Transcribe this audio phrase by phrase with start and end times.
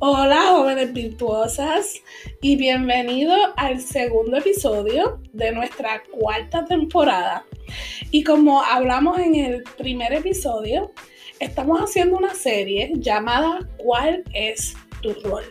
[0.00, 2.00] Hola jóvenes virtuosas
[2.40, 7.44] y bienvenido al segundo episodio de nuestra cuarta temporada.
[8.12, 10.92] Y como hablamos en el primer episodio,
[11.40, 15.42] estamos haciendo una serie llamada ¿Cuál es tu rol?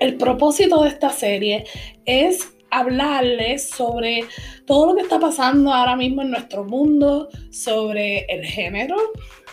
[0.00, 1.66] El propósito de esta serie
[2.06, 4.24] es hablarles sobre
[4.66, 8.96] todo lo que está pasando ahora mismo en nuestro mundo, sobre el género,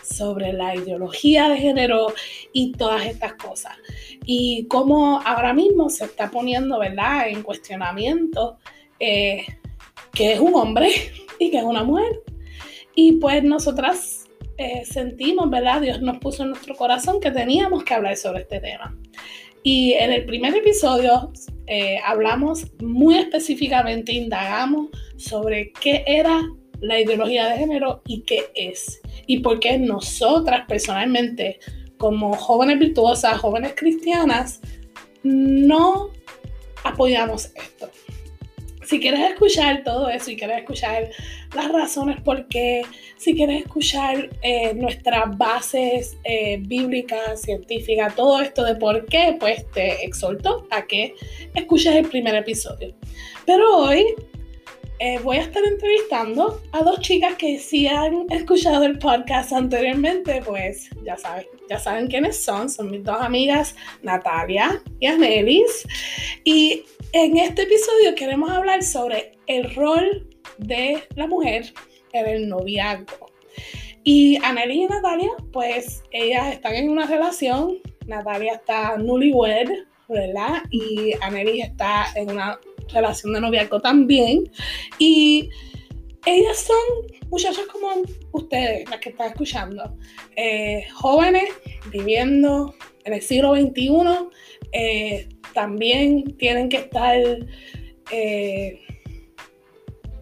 [0.10, 2.14] sobre la ideología de género
[2.54, 3.74] y todas estas cosas.
[4.26, 8.58] Y cómo ahora mismo se está poniendo, ¿verdad?, en cuestionamiento
[9.00, 9.46] eh,
[10.14, 10.90] que es un hombre
[11.40, 12.22] y que es una mujer.
[12.96, 14.26] Y pues nosotras
[14.58, 15.82] eh, sentimos, ¿verdad?
[15.82, 18.96] Dios nos puso en nuestro corazón que teníamos que hablar sobre este tema.
[19.64, 21.32] Y en el primer episodio
[21.68, 26.42] eh, hablamos muy específicamente, indagamos sobre qué era
[26.82, 29.02] la ideología de género y qué es.
[29.30, 31.60] Y por qué nosotras personalmente,
[32.00, 34.60] como jóvenes virtuosas, jóvenes cristianas,
[35.22, 36.10] no
[36.84, 37.92] apoyamos esto.
[38.88, 41.12] Si quieres escuchar todo eso y quieres escuchar
[41.54, 42.82] las razones por qué,
[43.18, 49.70] si quieres escuchar eh, nuestras bases eh, bíblicas, científicas, todo esto de por qué, pues
[49.74, 51.14] te exhorto a que
[51.54, 52.96] escuches el primer episodio.
[53.46, 54.08] Pero hoy
[55.00, 60.42] eh, voy a estar entrevistando a dos chicas que si han escuchado el podcast anteriormente,
[60.46, 62.70] pues ya saben, ya saben quiénes son.
[62.70, 65.88] Son mis dos amigas, Natalia y Anelis.
[66.44, 66.84] Y
[67.14, 70.28] en este episodio queremos hablar sobre el rol
[70.58, 71.74] de la mujer
[72.12, 73.32] en el noviazgo.
[74.04, 77.78] Y Anelis y Natalia, pues ellas están en una relación.
[78.06, 79.70] Natalia está newlywed,
[80.10, 80.64] ¿verdad?
[80.72, 82.60] Y Anelis está en una
[82.92, 84.50] relación de noviazgo también.
[84.98, 85.50] Y
[86.26, 87.90] ellas son muchachas como
[88.32, 89.96] ustedes, las que están escuchando,
[90.36, 91.50] eh, jóvenes
[91.92, 92.74] viviendo
[93.06, 93.92] en el siglo XXI,
[94.72, 97.18] eh, también tienen que estar
[98.12, 98.80] eh,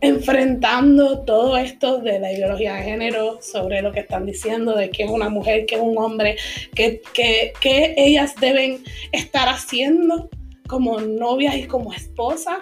[0.02, 5.04] enfrentando todo esto de la ideología de género, sobre lo que están diciendo, de que
[5.04, 6.38] es una mujer, que es un hombre,
[6.76, 10.30] que, que, que ellas deben estar haciendo
[10.68, 12.60] como novias y como esposas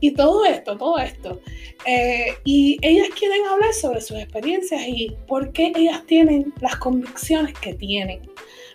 [0.00, 1.40] y todo esto, todo esto.
[1.86, 7.54] Eh, y ellas quieren hablar sobre sus experiencias y por qué ellas tienen las convicciones
[7.58, 8.20] que tienen.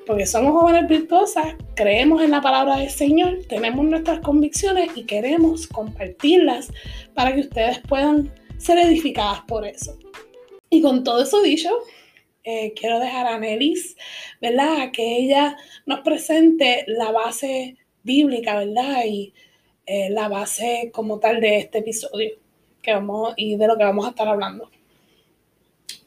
[0.07, 5.67] Porque somos jóvenes virtuosas, creemos en la palabra del Señor, tenemos nuestras convicciones y queremos
[5.67, 6.71] compartirlas
[7.13, 9.99] para que ustedes puedan ser edificadas por eso.
[10.71, 11.69] Y con todo eso dicho,
[12.43, 13.95] eh, quiero dejar a Nelis,
[14.41, 14.91] ¿verdad?
[14.91, 17.77] Que ella nos presente la base
[18.09, 19.03] bíblica, ¿verdad?
[19.05, 19.33] Y
[19.85, 22.31] eh, la base como tal de este episodio
[22.81, 24.69] que vamos, y de lo que vamos a estar hablando.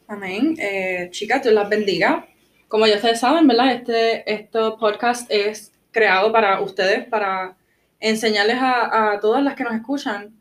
[0.08, 0.56] Amén.
[0.58, 2.26] Eh, chicas, Dios las bendiga.
[2.66, 3.72] Como ya ustedes saben, ¿verdad?
[3.72, 7.56] Este, este podcast es creado para ustedes, para
[8.00, 10.34] enseñarles a, todas las que nos escuchan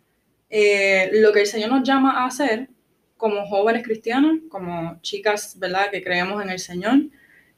[0.49, 2.69] eh, lo que el Señor nos llama a hacer
[3.17, 5.91] como jóvenes cristianos, como chicas, ¿verdad?
[5.91, 6.97] Que creemos en el Señor.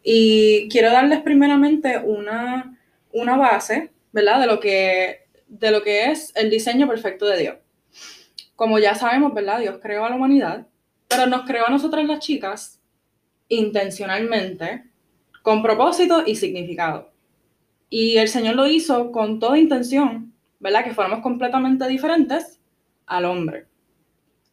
[0.03, 2.72] Y quiero darles primeramente una,
[3.13, 4.41] una base, ¿verdad?
[4.41, 7.55] De lo, que, de lo que es el diseño perfecto de Dios.
[8.55, 9.59] Como ya sabemos, ¿verdad?
[9.59, 10.67] Dios creó a la humanidad,
[11.07, 12.79] pero nos creó a nosotras las chicas
[13.47, 14.83] intencionalmente,
[15.41, 17.11] con propósito y significado.
[17.89, 20.83] Y el Señor lo hizo con toda intención, ¿verdad?
[20.83, 22.59] Que fuéramos completamente diferentes
[23.05, 23.67] al hombre.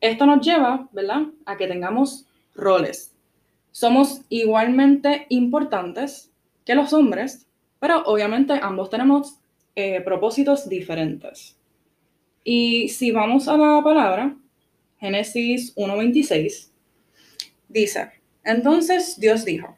[0.00, 1.22] Esto nos lleva, ¿verdad?
[1.46, 3.14] A que tengamos roles.
[3.70, 6.30] Somos igualmente importantes
[6.64, 7.46] que los hombres,
[7.80, 9.38] pero obviamente ambos tenemos
[9.74, 11.56] eh, propósitos diferentes.
[12.44, 14.36] Y si vamos a la palabra,
[14.98, 16.68] Génesis 1.26,
[17.68, 18.12] dice,
[18.44, 19.76] entonces Dios dijo,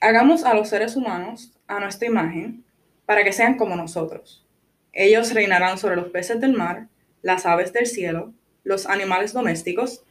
[0.00, 2.64] hagamos a los seres humanos a nuestra imagen
[3.06, 4.46] para que sean como nosotros.
[4.92, 6.88] Ellos reinarán sobre los peces del mar,
[7.22, 8.32] las aves del cielo,
[8.62, 10.02] los animales domésticos,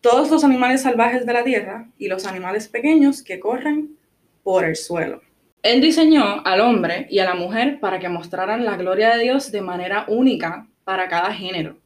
[0.00, 3.96] todos los animales salvajes de la tierra y los animales pequeños que corren
[4.42, 5.22] por el suelo.
[5.64, 9.50] Él diseñó al hombre y a la mujer para que mostraran la gloria de Dios
[9.50, 11.78] de manera única para cada género.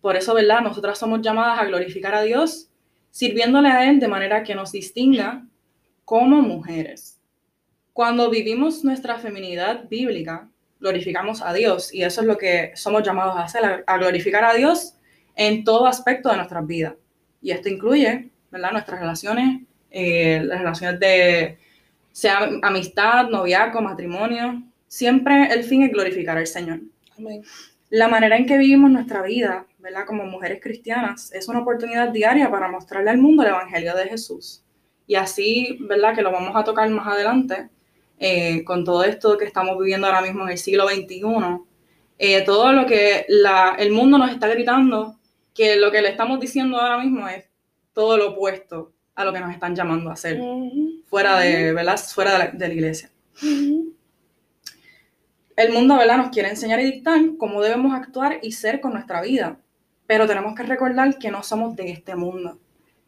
[0.00, 0.60] Por eso, ¿verdad?
[0.60, 2.68] Nosotras somos llamadas a glorificar a Dios
[3.10, 5.44] sirviéndole a Él de manera que nos distinga
[6.04, 7.20] como mujeres.
[7.92, 10.48] Cuando vivimos nuestra feminidad bíblica,
[10.78, 14.54] glorificamos a Dios y eso es lo que somos llamados a hacer, a glorificar a
[14.54, 14.94] Dios
[15.34, 16.94] en todo aspecto de nuestras vidas.
[17.42, 18.70] Y esto incluye, ¿verdad?
[18.70, 21.58] Nuestras relaciones, eh, las relaciones de
[22.12, 26.80] sea amistad, noviazgo, matrimonio, siempre el fin es glorificar al Señor.
[27.90, 30.06] La manera en que vivimos nuestra vida, ¿verdad?
[30.06, 34.62] Como mujeres cristianas, es una oportunidad diaria para mostrarle al mundo el Evangelio de Jesús.
[35.06, 36.14] Y así, ¿verdad?
[36.14, 37.68] Que lo vamos a tocar más adelante.
[38.18, 41.22] eh, con todo esto que estamos viviendo ahora mismo en el siglo XXI,
[42.18, 45.18] eh, todo lo que la, el mundo nos está gritando,
[45.54, 47.48] que lo que le estamos diciendo ahora mismo es
[47.92, 50.46] todo lo opuesto a lo que nos están llamando a hacer,
[51.10, 51.98] fuera, de, ¿verdad?
[51.98, 53.10] fuera de la, de la iglesia.
[55.56, 56.16] El mundo ¿verdad?
[56.16, 59.58] nos quiere enseñar y dictar cómo debemos actuar y ser con nuestra vida,
[60.06, 62.58] pero tenemos que recordar que no somos de este mundo.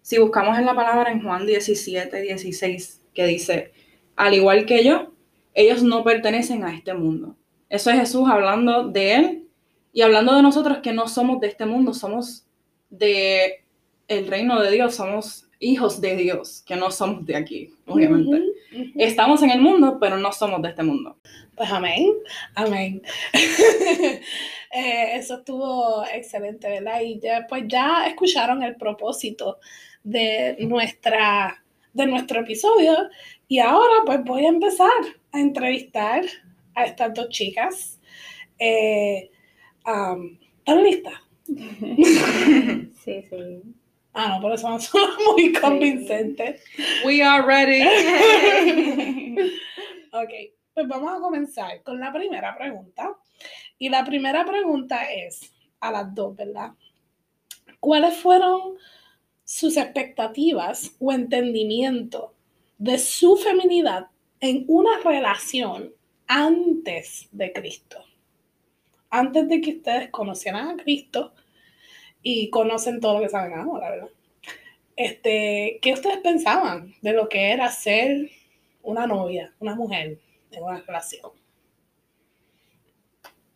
[0.03, 3.73] Si buscamos en la palabra en Juan 17, 16, que dice,
[4.17, 5.15] al igual que yo,
[5.55, 7.37] ellos no pertenecen a este mundo.
[7.69, 9.49] Eso es Jesús hablando de él
[9.93, 12.47] y hablando de nosotros que no somos de este mundo, somos
[12.91, 13.65] de
[14.09, 18.43] el reino de Dios, somos hijos de Dios, que no somos de aquí, obviamente.
[18.97, 21.17] Estamos en el mundo, pero no somos de este mundo.
[21.57, 22.13] Pues amén,
[22.55, 23.03] amén.
[24.75, 27.03] Eh, eso estuvo excelente, ¿verdad?
[27.03, 29.59] Y ya, pues ya escucharon el propósito
[30.03, 31.63] de, nuestra,
[31.93, 32.97] de nuestro episodio
[33.49, 34.89] y ahora pues voy a empezar
[35.31, 36.25] a entrevistar
[36.75, 38.01] a estas dos chicas.
[38.59, 39.31] Eh,
[39.77, 41.21] ¿Están listas?
[43.05, 43.63] Sí, sí.
[44.15, 46.63] Ah, no, por eso son muy convincentes.
[47.05, 47.83] We are ready.
[50.13, 50.31] ok,
[50.75, 53.17] pues vamos a comenzar con la primera pregunta.
[53.79, 56.73] Y la primera pregunta es a las dos, ¿verdad?
[57.81, 58.77] ¿Cuáles fueron
[59.45, 62.35] sus expectativas o entendimiento
[62.79, 64.07] de su feminidad
[64.41, 65.93] en una relación
[66.29, 68.05] antes de Cristo?
[69.11, 71.33] Antes de que ustedes conocieran a Cristo,
[72.23, 74.09] y conocen todo lo que saben ahora, ¿verdad?
[74.97, 78.31] Este, ¿Qué ustedes pensaban de lo que era ser
[78.83, 80.19] una novia, una mujer
[80.51, 81.33] en una relación?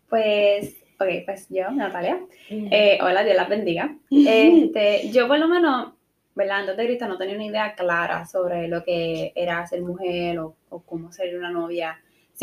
[0.08, 2.20] Pues, ok, pues yo, Natalia.
[2.48, 3.96] Eh, hola, Dios las bendiga.
[4.10, 5.92] Este, yo por lo menos,
[6.34, 6.60] ¿verdad?
[6.60, 10.56] Antes de Cristo no tenía una idea clara sobre lo que era ser mujer o,
[10.70, 12.00] o cómo ser una novia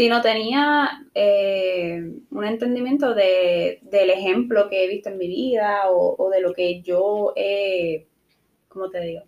[0.10, 2.02] no tenía eh,
[2.32, 6.82] un entendimiento de, del ejemplo que he visto en mi vida o, de lo que
[6.82, 8.08] yo he,
[8.70, 9.24] ¿cómo te digo?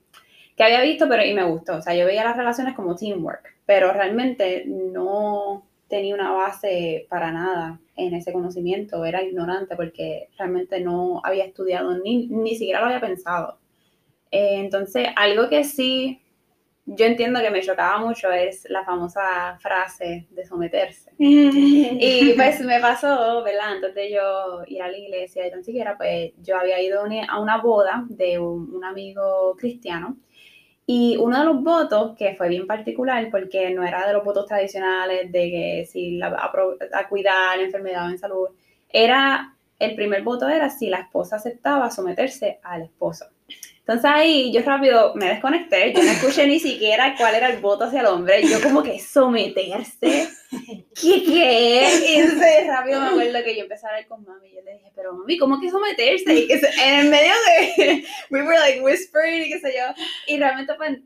[0.56, 1.78] Que había visto, pero y me gustó.
[1.78, 7.32] O sea, yo veía las relaciones como teamwork, pero realmente no tenía una base para
[7.32, 12.88] nada en ese conocimiento, era ignorante porque realmente no había estudiado ni, ni siquiera lo
[12.88, 13.60] había pensado.
[14.32, 16.25] Eh, entonces, algo que sí
[16.88, 21.12] yo entiendo que me chocaba mucho es la famosa frase de someterse.
[21.18, 23.74] y pues me pasó, ¿verdad?
[23.74, 27.40] Antes de yo ir a la iglesia y tan siquiera, pues yo había ido a
[27.40, 30.18] una boda de un, amigo cristiano.
[30.86, 34.46] Y uno de los votos, que fue bien particular, porque no era de los votos
[34.46, 38.50] tradicionales de que si la, a, cuidar enfermedad o en salud,
[38.88, 43.26] era, el primer voto era si la esposa aceptaba someterse al esposo.
[43.88, 47.84] Entonces ahí yo rápido me desconecté, yo no escuché ni siquiera cuál era el voto
[47.84, 50.28] hacia el hombre, yo como que someterse,
[51.00, 51.88] ¿qué qué?
[52.10, 54.74] Y entonces rápido me acuerdo que yo empecé a hablar con mami y yo le
[54.74, 56.34] dije, pero mami, ¿cómo que someterse?
[56.34, 60.40] Y que en el medio de, we were like whispering y qué sé yo, y
[60.40, 60.98] realmente pues,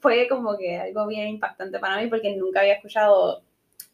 [0.00, 3.42] fue como que algo bien impactante para mí porque nunca había escuchado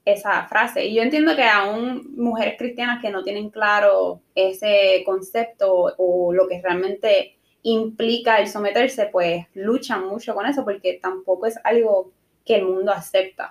[0.05, 0.85] esa frase.
[0.85, 6.47] Y yo entiendo que aún mujeres cristianas que no tienen claro ese concepto o lo
[6.49, 12.13] que realmente implica el someterse, pues luchan mucho con eso porque tampoco es algo
[12.45, 13.51] que el mundo acepta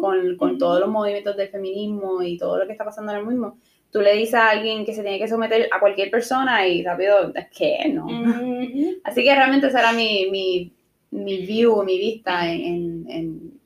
[0.00, 3.56] con, todos los movimientos del feminismo y todo lo que está pasando en el mundo.
[3.90, 7.32] Tú le dices a alguien que se tiene que someter a cualquier persona y rápido,
[7.34, 8.06] es que no.
[9.04, 10.72] Así que realmente esa era mi, mi,
[11.10, 13.58] mi view, mi vista en,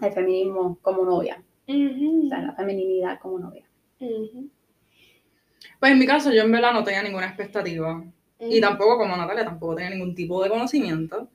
[0.00, 1.42] el feminismo como novia.
[1.68, 3.64] O sea, la feminidad como novia.
[3.98, 8.04] Pues en mi caso, yo en verdad no tenía ninguna expectativa
[8.38, 11.28] y tampoco como Natalia, tampoco tenía ningún tipo de conocimiento.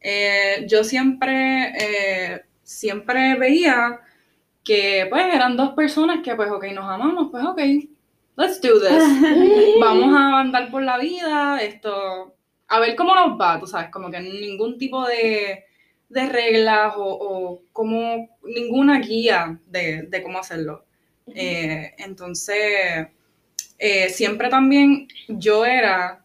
[0.00, 4.00] Eh, yo siempre, eh, siempre veía
[4.62, 7.58] que pues eran dos personas que pues ok, nos amamos, pues ok,
[8.36, 9.02] let's do this.
[9.80, 12.34] Vamos a andar por la vida, esto,
[12.68, 15.64] a ver cómo nos va, tú sabes, como que ningún tipo de,
[16.08, 20.84] de reglas o, o, como ninguna guía de, de cómo hacerlo.
[21.34, 23.08] Eh, entonces,
[24.08, 26.23] siempre también yo era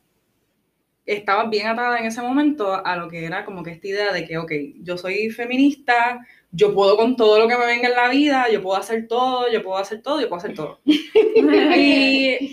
[1.13, 4.25] estaba bien atada en ese momento a lo que era como que esta idea de
[4.25, 4.51] que, ok,
[4.81, 8.61] yo soy feminista, yo puedo con todo lo que me venga en la vida, yo
[8.61, 10.81] puedo hacer todo, yo puedo hacer todo, yo puedo hacer todo.
[10.85, 12.51] y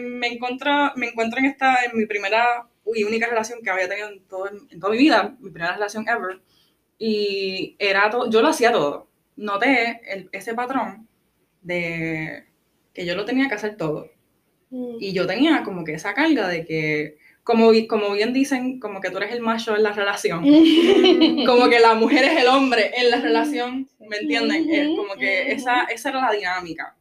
[0.00, 4.08] me, encuentro, me encuentro en esta, en mi primera y única relación que había tenido
[4.08, 6.40] en, todo, en toda mi vida, mi primera relación ever,
[6.98, 9.08] y era todo, yo lo hacía todo.
[9.36, 10.00] Noté
[10.32, 11.06] ese patrón
[11.62, 12.44] de
[12.92, 14.10] que yo lo tenía que hacer todo.
[14.70, 14.96] Mm.
[14.98, 19.08] Y yo tenía como que esa carga de que como, como bien dicen, como que
[19.08, 20.44] tú eres el macho en la relación,
[21.46, 24.70] como que la mujer es el hombre en la relación, ¿me entienden?
[24.70, 26.94] Es como que esa, esa era la dinámica.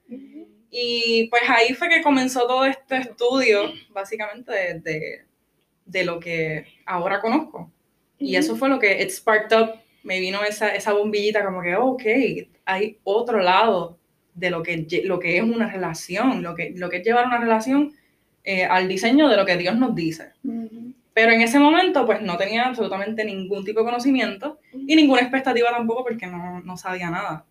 [0.71, 5.25] Y pues ahí fue que comenzó todo este estudio, básicamente, de,
[5.85, 7.69] de, lo que ahora conozco.
[8.17, 9.71] Y eso fue lo que it sparked up,
[10.03, 12.03] me vino esa, esa bombillita como que, ok,
[12.63, 13.99] hay otro lado
[14.33, 17.37] de lo que, lo que es una relación, lo que, lo que es llevar una
[17.37, 17.91] relación
[18.49, 20.31] eh, al diseño de lo que Dios nos dice.
[21.13, 25.69] Pero en ese momento, pues no tenía absolutamente ningún tipo de conocimiento y ninguna expectativa
[25.69, 27.45] tampoco porque no, no sabía nada.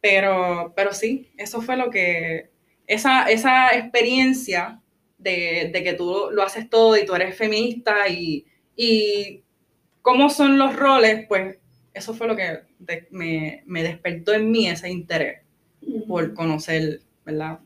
[0.00, 2.50] Pero, pero sí, eso fue lo que,
[2.88, 4.80] esa, esa experiencia
[5.18, 9.44] de, de, que tú lo haces todo y tú eres feminista y, y
[10.02, 11.58] cómo son los roles, pues
[11.92, 12.58] eso fue lo que
[13.12, 15.42] me, me, despertó en mí ese interés
[16.08, 17.60] por conocer, ¿verdad?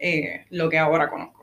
[0.00, 1.39] Eh, lo que ahora conozco.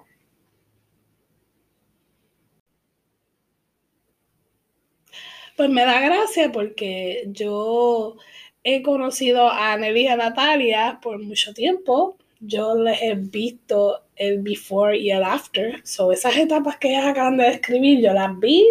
[5.57, 8.15] Pues me da gracia porque yo
[8.63, 12.15] he conocido a Nelly y a Natalia por mucho tiempo.
[12.39, 15.81] Yo les he visto el before y el after.
[15.83, 18.67] So, esas etapas que ellas acaban de describir, yo las vi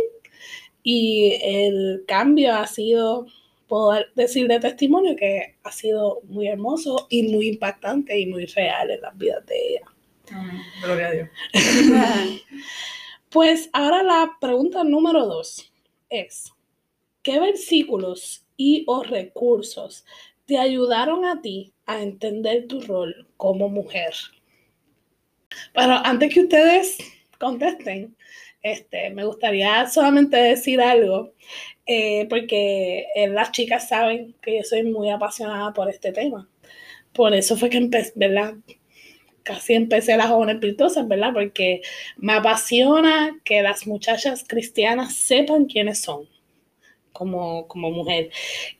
[0.85, 3.27] y el cambio ha sido,
[3.67, 8.93] puedo decir de testimonio, que ha sido muy hermoso y muy impactante y muy real
[8.93, 9.91] en las vidas de ellas.
[10.85, 11.29] gloria a Dios.
[13.31, 15.73] pues ahora la pregunta número dos
[16.09, 16.53] es,
[17.27, 20.05] ¿Qué versículos y o recursos
[20.45, 24.15] te ayudaron a ti a entender tu rol como mujer?
[25.75, 26.99] Pero antes que ustedes
[27.41, 28.17] contesten,
[28.63, 31.33] este, me gustaría solamente decir algo,
[31.85, 36.49] eh, porque eh, las chicas saben que yo soy muy apasionada por este tema.
[37.13, 38.55] Por eso fue que empecé, ¿verdad?
[39.43, 41.33] Casi empecé las jóvenes virtuosas, ¿verdad?
[41.35, 41.83] Porque
[42.19, 46.29] me apasiona que las muchachas cristianas sepan quiénes son
[47.17, 48.31] como, como mujer.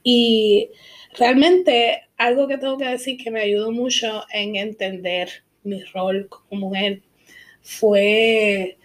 [0.03, 0.71] Y
[1.19, 5.29] realmente algo que tengo que decir que me ayudó mucho en entender
[5.63, 7.03] mi rol como mujer
[7.63, 8.79] fue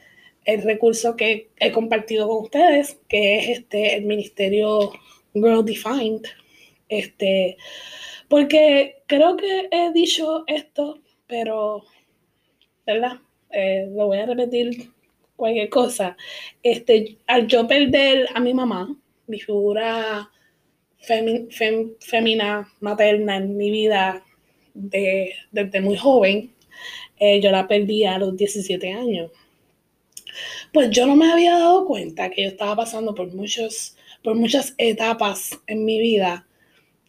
[0.46, 4.91] el recurso que he compartido con ustedes, que es este, el Ministerio
[5.34, 6.24] Girl Defined.
[6.89, 7.58] Este,
[8.27, 11.84] porque creo que he dicho esto, pero,
[12.86, 13.20] ¿verdad?
[13.51, 14.91] Eh, lo voy a repetir
[15.36, 16.17] cualquier cosa.
[16.63, 18.96] Este, al yo perder a mi mamá,
[19.31, 20.29] mi figura
[22.00, 24.23] femina, materna en mi vida
[24.73, 26.53] desde muy joven,
[27.19, 29.31] eh, yo la perdí a los 17 años.
[30.71, 34.73] Pues yo no me había dado cuenta que yo estaba pasando por, muchos, por muchas
[34.77, 36.47] etapas en mi vida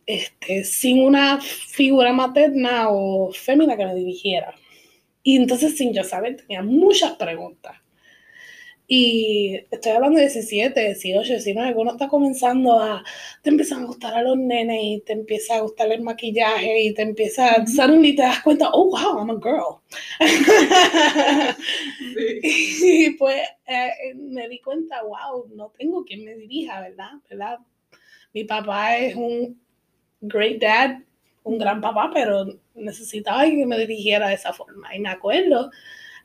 [0.06, 4.54] este, sin una figura materna o fémina que me dirigiera.
[5.22, 7.81] Y entonces sin yo saber tenía muchas preguntas.
[8.94, 13.02] Y estoy hablando de 17, 18, 19, uno está comenzando a,
[13.40, 16.92] te empiezan a gustar a los nenes y te empieza a gustar el maquillaje y
[16.92, 19.80] te empieza a salir y te das cuenta, oh, wow, I'm a girl.
[22.42, 27.12] Y pues eh, me di cuenta, wow, no tengo quien me dirija, ¿verdad?
[27.30, 27.60] ¿verdad?
[28.34, 29.58] Mi papá es un
[30.20, 30.98] great dad,
[31.44, 32.44] un gran papá, pero
[32.74, 34.94] necesitaba que me dirigiera de esa forma.
[34.94, 35.70] Y me acuerdo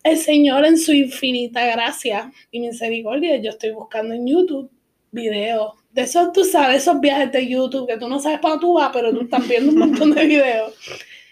[0.04, 4.70] el Señor en su infinita gracia y misericordia, yo estoy buscando en YouTube
[5.12, 5.74] videos.
[5.92, 8.92] De esos, tú sabes, esos viajes de YouTube que tú no sabes para tú vas,
[8.94, 10.74] pero tú estás viendo un montón de videos.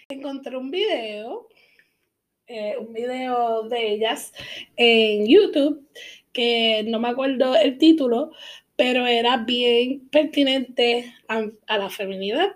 [0.08, 1.48] Encontré un video,
[2.46, 4.32] eh, un video de ellas
[4.76, 5.86] en YouTube,
[6.32, 8.32] que no me acuerdo el título,
[8.76, 12.48] pero era bien pertinente a la feminidad.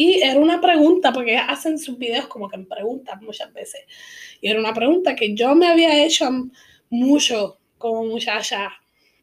[0.00, 3.80] Y era una pregunta, porque hacen sus videos como que en preguntas muchas veces.
[4.40, 6.30] Y era una pregunta que yo me había hecho
[6.88, 8.70] mucho como muchacha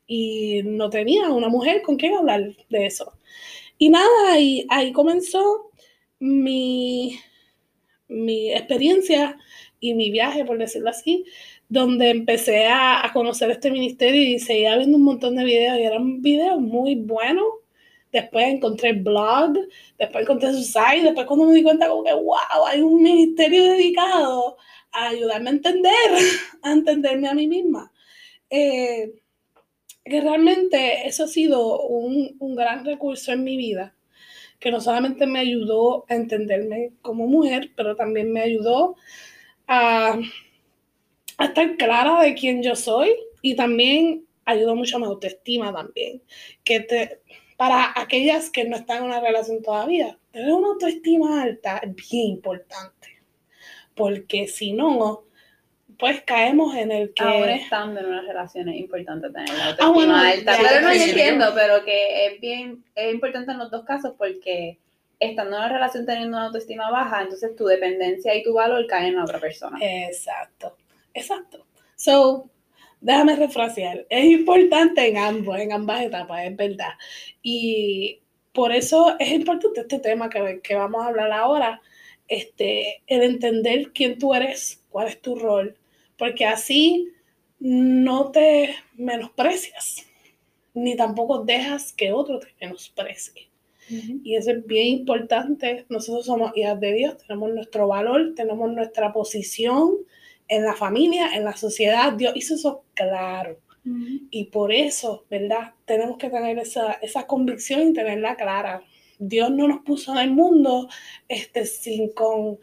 [0.05, 3.13] y no tenía una mujer con quien hablar de eso.
[3.77, 5.72] Y nada, ahí, ahí comenzó
[6.20, 7.20] mi,
[8.10, 9.38] mi experiencia
[9.79, 11.24] y mi viaje, por decirlo así,
[11.70, 15.84] donde empecé a, a, conocer este ministerio y seguía viendo un montón de videos y
[15.84, 17.46] eran videos muy buenos.
[18.16, 19.58] Después encontré el blog,
[20.00, 23.62] después encontré su site, después cuando me di cuenta como que, wow, hay un ministerio
[23.66, 24.56] dedicado
[24.94, 25.92] a ayudarme a entender,
[26.64, 27.92] a entenderme a mí misma.
[28.50, 29.16] Eh,
[30.06, 33.98] que realmente eso ha sido un, un, gran recurso en mi vida,
[34.60, 38.96] que no solamente me ayudó a entenderme como mujer, pero también me ayudó
[39.68, 40.18] a,
[41.38, 46.22] a estar clara de quién yo soy y también ayudó mucho a mi autoestima también,
[46.64, 47.20] que te,
[47.58, 52.28] para aquellas que no están en una relación todavía, tener una autoestima alta es bien
[52.32, 53.16] importante
[53.96, 55.24] porque si no,
[55.98, 57.24] pues caemos en el que...
[57.24, 61.46] Ahora estando en una relación es importante tener la ah, autoestima alta, pero no entiendo,
[61.56, 64.78] pero que es bien, es importante en los dos casos porque
[65.20, 69.08] estando en una relación teniendo una autoestima baja, entonces tu dependencia y tu valor caen
[69.08, 69.78] en la otra persona.
[69.82, 70.76] Exacto,
[71.14, 71.66] exacto.
[71.96, 72.50] So,
[73.06, 74.06] déjame refrasear.
[74.10, 76.94] Es importante en ambos, en ambas etapas, es verdad.
[77.44, 78.20] Y
[78.52, 81.82] por eso es importante este tema que, que vamos a hablar ahora,
[82.28, 85.78] este, el entender quién tú eres, cuál es tu rol,
[86.18, 87.12] porque así
[87.60, 90.08] no te menosprecias,
[90.74, 93.50] ni tampoco dejas que otro te menosprecie.
[93.88, 95.86] Y eso es bien importante.
[95.90, 99.98] Nosotros somos hijas de Dios, tenemos nuestro valor, tenemos nuestra posición
[100.48, 102.14] en la familia, en la sociedad.
[102.14, 103.60] Dios hizo eso claro.
[104.32, 105.74] Y por eso, ¿verdad?
[105.86, 108.84] Tenemos que tener esa, esa convicción y tenerla clara.
[109.20, 110.90] Dios no nos puso en el mundo
[111.28, 112.58] este, sin, con,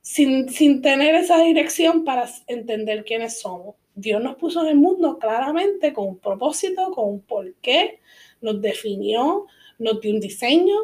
[0.00, 3.74] sin, sin tener esa dirección para entender quiénes somos.
[3.94, 8.00] Dios nos puso en el mundo claramente con un propósito, con un porqué,
[8.40, 9.46] nos definió,
[9.78, 10.76] nos dio un diseño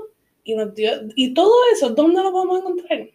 [0.44, 3.10] y nos dio, y todo eso, ¿dónde lo vamos a encontrar?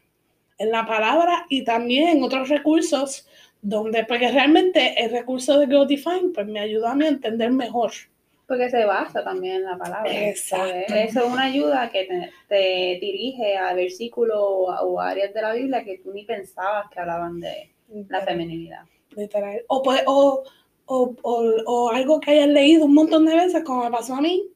[0.57, 3.27] En la palabra y también en otros recursos
[3.61, 7.51] donde, porque realmente el recurso de Go Define pues me ayudó a mí a entender
[7.51, 7.91] mejor.
[8.47, 10.29] Porque se basa también en la palabra.
[10.29, 10.93] Exacto.
[10.93, 15.97] Eso es una ayuda que te, dirige a versículos o, áreas de la Biblia que
[15.97, 17.71] tú ni pensabas que hablaban de
[18.07, 18.83] la feminidad.
[19.15, 19.63] Literal.
[19.67, 20.43] O, o,
[20.85, 21.15] o,
[21.65, 24.47] o, algo que hayas leído un montón de veces, como me pasó a mí,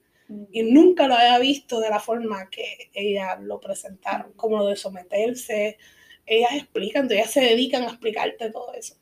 [0.51, 4.75] y nunca lo había visto de la forma que ellas lo presentaron, como lo de
[4.75, 5.77] someterse.
[6.25, 8.95] Ellas explican, ellas se dedican a explicarte todo eso.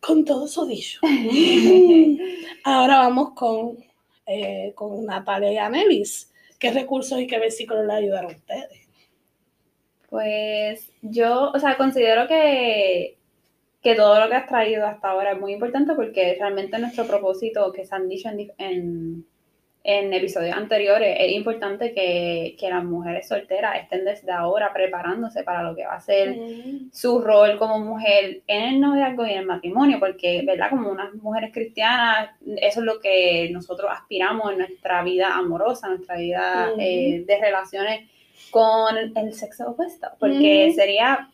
[0.00, 1.00] Con todo eso dicho,
[2.64, 3.78] ahora vamos con,
[4.26, 6.32] eh, con Natalia y Anelis.
[6.58, 8.88] ¿Qué recursos y qué versículos le ayudaron a ustedes?
[10.10, 13.16] Pues yo, o sea, considero que,
[13.82, 17.72] que todo lo que has traído hasta ahora es muy importante porque realmente nuestro propósito
[17.72, 19.24] que se han dicho en en
[19.82, 25.84] episodios anteriores, es importante que, las mujeres solteras estén desde ahora preparándose para lo que
[25.84, 26.36] va a ser
[26.92, 30.70] su rol como mujer en el noviazgo y en el matrimonio, porque, ¿verdad?
[30.70, 36.16] Como unas mujeres cristianas, eso es lo que nosotros aspiramos en nuestra vida amorosa, nuestra
[36.16, 38.08] vida eh, de relaciones
[38.50, 41.28] con el sexo opuesto, porque sería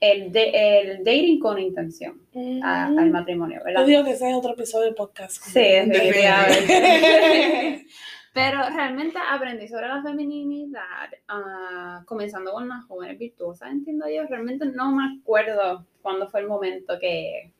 [0.00, 2.22] el, el dating con intención
[2.62, 3.82] al matrimonio, ¿verdad?
[3.82, 5.42] Yo digo que ese es otro episodio del podcast.
[5.42, 5.60] Sí,
[8.32, 14.24] Pero realmente aprendí sobre la feminidad, uh, comenzando con las jóvenes virtuosas, entiendo yo.
[14.28, 17.52] Realmente no me acuerdo cuándo fue el momento que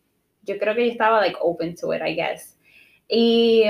[0.42, 2.56] yo creo que yo estaba like open to it, I guess.
[3.08, 3.64] Y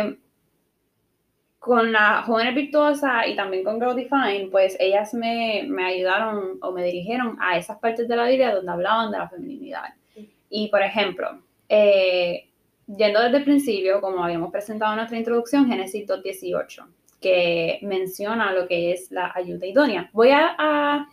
[1.60, 6.72] con las jóvenes virtuosas y también con Grow Define, pues ellas me, me, ayudaron o
[6.72, 9.84] me dirigieron a esas partes de la Biblia donde hablaban de la feminidad.
[10.48, 12.48] Y por ejemplo, eh,
[12.86, 16.86] yendo desde el principio, como habíamos presentado en nuestra introducción, Génesis 2.18,
[17.20, 20.08] que menciona lo que es la ayuda idónea.
[20.14, 21.06] Voy a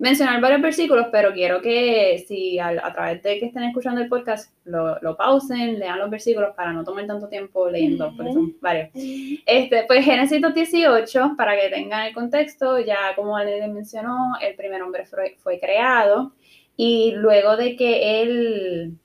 [0.00, 4.50] mencionar varios versículos, pero quiero que si a, través de que estén escuchando el podcast
[4.64, 8.88] lo, lo, pausen, lean los versículos para no tomar tanto tiempo leyendo, porque son varios.
[8.94, 14.82] Este, pues Génesis 18, para que tengan el contexto, ya como les mencionó, el primer
[14.82, 16.32] hombre fue, fue creado
[16.76, 18.98] y luego de que él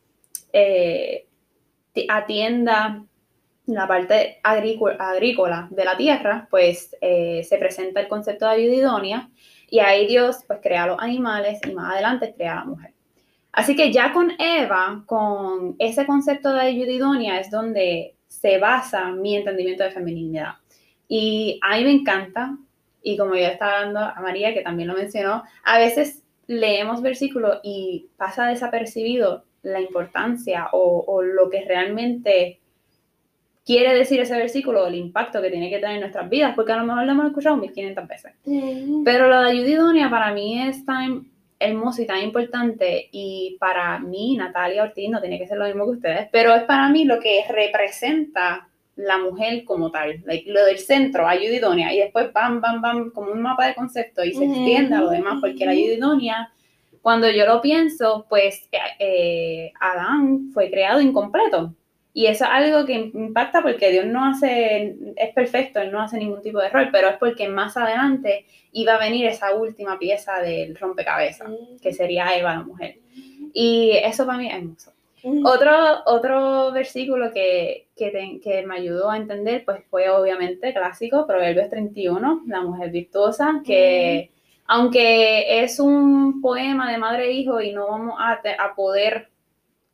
[0.54, 1.28] eh,
[2.08, 3.04] atienda
[3.66, 9.30] la parte agrícola, de la tierra, pues eh, se presenta el concepto de ayuda idónea
[9.70, 12.94] y ahí Dios pues crea los animales y más adelante crea a la mujer.
[13.52, 19.12] Así que ya con Eva, con ese concepto de ayuda idónea es donde se basa
[19.12, 20.56] mi entendimiento de feminidad.
[21.08, 22.58] Y a mí me encanta,
[23.02, 27.60] y como ya estaba dando a María, que también lo mencionó, a veces leemos versículos
[27.64, 32.60] y pasa desapercibido la importancia o, o lo que realmente
[33.66, 36.78] quiere decir ese versículo, el impacto que tiene que tener en nuestras vidas, porque a
[36.78, 38.34] lo mejor lo hemos escuchado 1500 veces.
[39.04, 43.98] Pero lo de ayuda idónea para mí es tan hermoso y tan importante, y para
[44.00, 47.06] mí, Natalia Ortiz, no tiene que ser lo mismo que ustedes, pero es para mí
[47.06, 52.62] lo que representa la mujer como tal, lo del centro, ayuda idónea, y después bam,
[52.62, 55.72] bam, bam, como un mapa de concepto y se extiende a lo demás, porque la
[55.72, 56.52] ayuda idónea,
[57.02, 61.74] cuando yo lo pienso, pues eh, eh, Adán fue creado incompleto,
[62.18, 66.18] y eso es algo que impacta porque Dios no hace, es perfecto, Él no hace
[66.18, 70.40] ningún tipo de error, pero es porque más adelante iba a venir esa última pieza
[70.40, 71.52] del rompecabezas,
[71.82, 73.00] que sería Eva, la mujer.
[73.54, 74.94] Y eso para mí es hermoso.
[75.44, 75.74] Otro,
[76.06, 82.62] otro versículo que, que, me ayudó a entender, pues fue obviamente clásico, Proverbios 31, la
[82.62, 84.32] mujer virtuosa, que
[84.68, 89.35] aunque es un poema de madre e hijo y no vamos a, a poder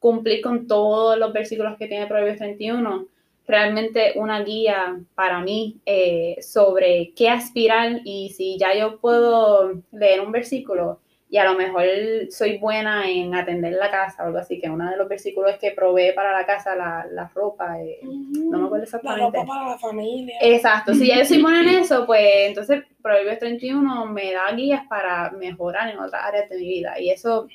[0.01, 3.05] cumplir con todos los versículos que tiene Proverbios 31,
[3.45, 10.21] realmente una guía para mí eh, sobre qué aspirar y si ya yo puedo leer
[10.21, 11.85] un versículo y a lo mejor
[12.31, 15.59] soy buena en atender la casa o algo así, que uno de los versículos es
[15.59, 19.37] que provee para la casa la, la ropa, eh, no me acuerdo exactamente.
[19.37, 20.35] La ropa para la familia.
[20.41, 24.85] Exacto, si ya yo soy buena en eso, pues entonces Proverbios 31 me da guías
[24.87, 26.99] para mejorar en otras áreas de mi vida.
[26.99, 27.47] Y eso,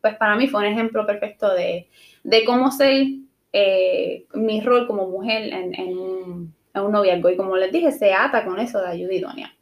[0.00, 1.88] pues para mí fue un ejemplo perfecto de,
[2.24, 3.06] de cómo ser
[3.52, 7.30] eh, mi rol como mujer en, en, un, en un noviazgo.
[7.30, 9.54] Y como les dije, se ata con eso de ayuda idónea.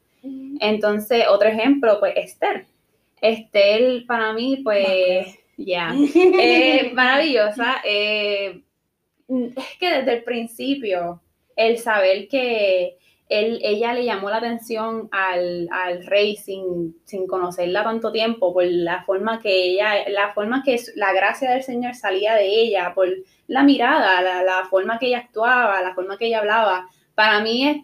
[0.60, 2.66] Entonces, otro ejemplo, pues Esther
[3.20, 7.76] Estel, para mí, pues, ya, eh, maravillosa.
[7.84, 8.62] Eh,
[9.28, 11.20] es que desde el principio,
[11.56, 15.68] el saber que él, ella le llamó la atención al,
[16.06, 21.12] rey sin, sin, conocerla tanto tiempo, por la forma que ella, la forma que la
[21.12, 23.08] gracia del Señor salía de ella, por
[23.48, 26.88] la mirada, la, forma que ella actuaba, la forma que ella hablaba.
[27.14, 27.76] Para mí es,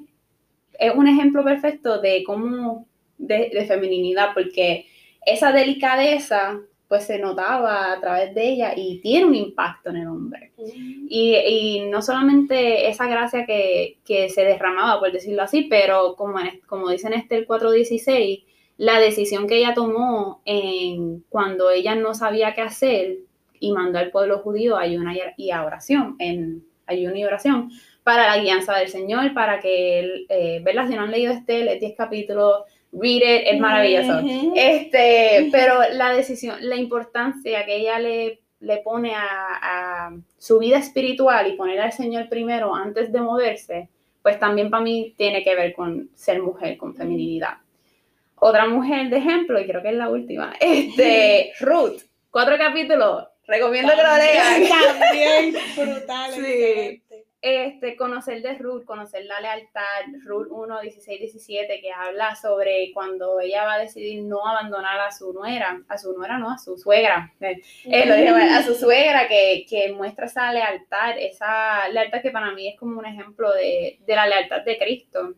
[0.79, 2.87] es un ejemplo perfecto de cómo,
[3.19, 4.87] de, de feminidad, porque
[5.27, 6.61] esa delicadeza
[6.93, 10.53] pues se notaba a través de ella y tiene un impacto en el hombre.
[10.59, 17.07] Y, no solamente esa gracia que, se derramaba, por decirlo así, pero como, como dice
[17.07, 18.45] en este el 4.16,
[18.77, 23.21] la decisión que ella tomó en, cuando ella no sabía qué hacer
[23.59, 27.71] y mandó al pueblo judío a ayuno y a oración, en ayuno y oración,
[28.05, 30.89] para la guianza del Señor, para que él, eh, ¿verdad?
[30.89, 34.21] Si no han leído este, lee 10 capítulos read it, es maravilloso.
[34.55, 41.47] Este, pero la decisión, la importancia que ella le, le pone a, su vida espiritual
[41.47, 43.89] y poner al Señor primero antes de moverse,
[44.23, 47.59] pues también para mí tiene que ver con ser mujer, con feminidad.
[48.37, 53.93] Otra mujer de ejemplo, y creo que es la última, este, Ruth, cuatro capítulos, recomiendo
[53.95, 54.99] que lo lean.
[54.99, 56.33] También brutal.
[56.35, 57.02] Sí
[57.43, 59.83] este, conocer de Ruth, conocer la lealtad,
[60.25, 65.11] Ruth 1, 16, 17, que habla sobre cuando ella va a decidir no abandonar a
[65.11, 69.67] su nuera, a su nuera, no, a su suegra, eh, eh, a su suegra, que,
[69.69, 74.15] que, muestra esa lealtad, esa lealtad que para mí es como un ejemplo de, de
[74.15, 75.35] la lealtad de Cristo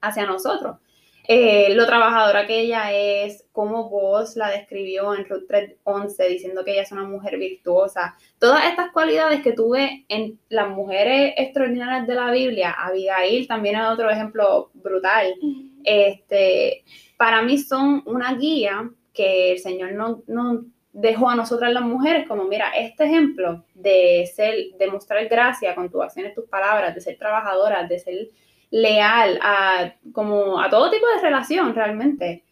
[0.00, 0.76] hacia nosotros.
[1.26, 6.72] Eh, lo trabajadora que ella es, cómo vos la describió en Ruth 3.11, diciendo que
[6.72, 8.16] ella es una mujer virtuosa.
[8.38, 13.86] Todas estas cualidades que tuve en las mujeres extraordinarias de la Biblia, Abigail también es
[13.86, 15.34] otro ejemplo brutal,
[15.82, 16.84] este,
[17.16, 22.26] para mí son una guía que el Señor no, no dejó a nosotras las mujeres
[22.28, 27.00] como, mira, este ejemplo de ser, de mostrar gracia con tus acciones, tus palabras, de
[27.00, 28.28] ser trabajadora, de ser
[28.70, 32.44] leal a, como a todo tipo de relación realmente.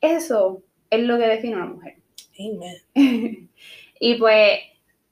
[0.00, 1.96] Eso es lo que define a una mujer.
[2.38, 2.76] Amen.
[4.00, 4.60] y pues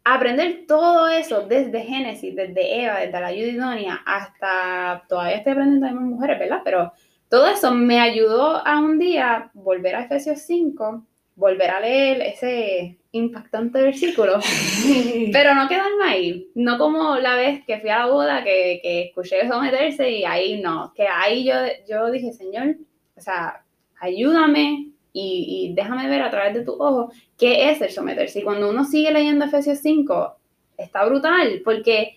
[0.05, 5.93] aprender todo eso desde Génesis, desde Eva, desde la Yudidonia, hasta todavía estoy aprendiendo de
[5.93, 6.61] más mujeres, ¿verdad?
[6.63, 6.93] Pero
[7.29, 12.99] todo eso me ayudó a un día volver a Efesios 5, volver a leer ese
[13.13, 14.39] impactante versículo,
[15.33, 19.03] pero no quedan ahí, no como la vez que fui a la boda, que, que
[19.05, 21.55] escuché someterse y ahí no, que ahí yo,
[21.89, 22.77] yo dije, Señor,
[23.17, 23.65] o sea,
[24.01, 28.41] ayúdame y, y déjame ver a través de tu ojo qué es el someterse.
[28.41, 30.37] Y cuando uno sigue leyendo Efesios 5,
[30.77, 32.17] está brutal, porque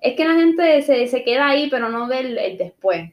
[0.00, 3.12] es que la gente se, se queda ahí, pero no ve el, después.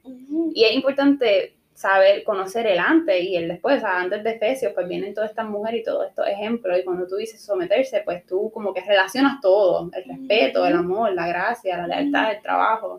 [0.53, 4.73] Y es importante saber conocer el antes y el después, o sea, antes de Efesios,
[4.73, 8.25] pues vienen todas estas mujeres y todos estos ejemplos, y cuando tú dices someterse, pues
[8.25, 12.97] tú como que relacionas todo, el respeto, el amor, la gracia, la lealtad, el trabajo,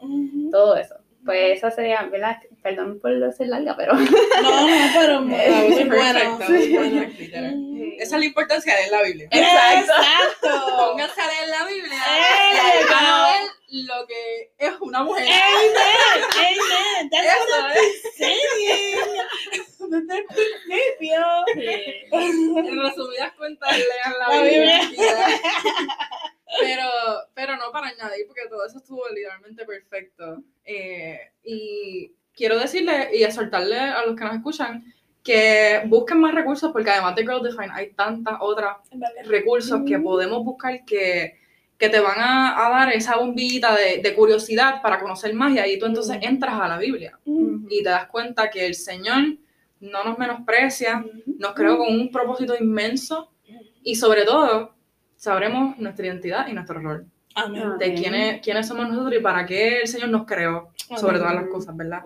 [0.50, 0.94] todo eso.
[1.24, 2.38] Pues esa sería, ¿verdad?
[2.62, 3.92] Perdón por ser larga, pero...
[3.94, 6.38] No, no, pero muy, muy bueno.
[7.98, 9.28] Esa es la importancia de la Biblia.
[9.30, 10.86] Exacto.
[10.88, 11.98] Pónganse a leer la Biblia.
[11.98, 12.86] ¡Eh!
[12.90, 13.50] Van a ver
[13.84, 15.26] lo que es una mujer.
[15.28, 15.74] Amen,
[16.34, 17.10] amen.
[17.10, 18.40] That's Eso, what I'm saying.
[19.90, 21.20] Desde el principio.
[22.12, 24.80] En resumidas cuentas, lean la, la Biblia.
[26.58, 26.88] Pero,
[27.34, 30.42] pero no para añadir, porque todo eso estuvo literalmente perfecto.
[30.64, 34.84] Eh, y quiero decirle y exhortarle a los que nos escuchan
[35.22, 38.76] que busquen más recursos, porque además de Girl Define hay tantas otras
[39.26, 41.40] recursos que podemos buscar que
[41.80, 45.86] que te van a, dar esa bombita de, curiosidad para conocer más y ahí tú
[45.86, 47.18] entonces entras a la Biblia.
[47.24, 49.38] Y te das cuenta que el Señor
[49.80, 51.02] no nos menosprecia,
[51.38, 53.32] nos creó con un propósito inmenso
[53.82, 54.74] y sobre todo
[55.20, 57.06] sabremos nuestra identidad y nuestro rol.
[57.78, 61.46] De quiénes, quiénes somos nosotros y para qué el Señor nos creó sobre todas las
[61.46, 62.02] cosas, ¿verdad?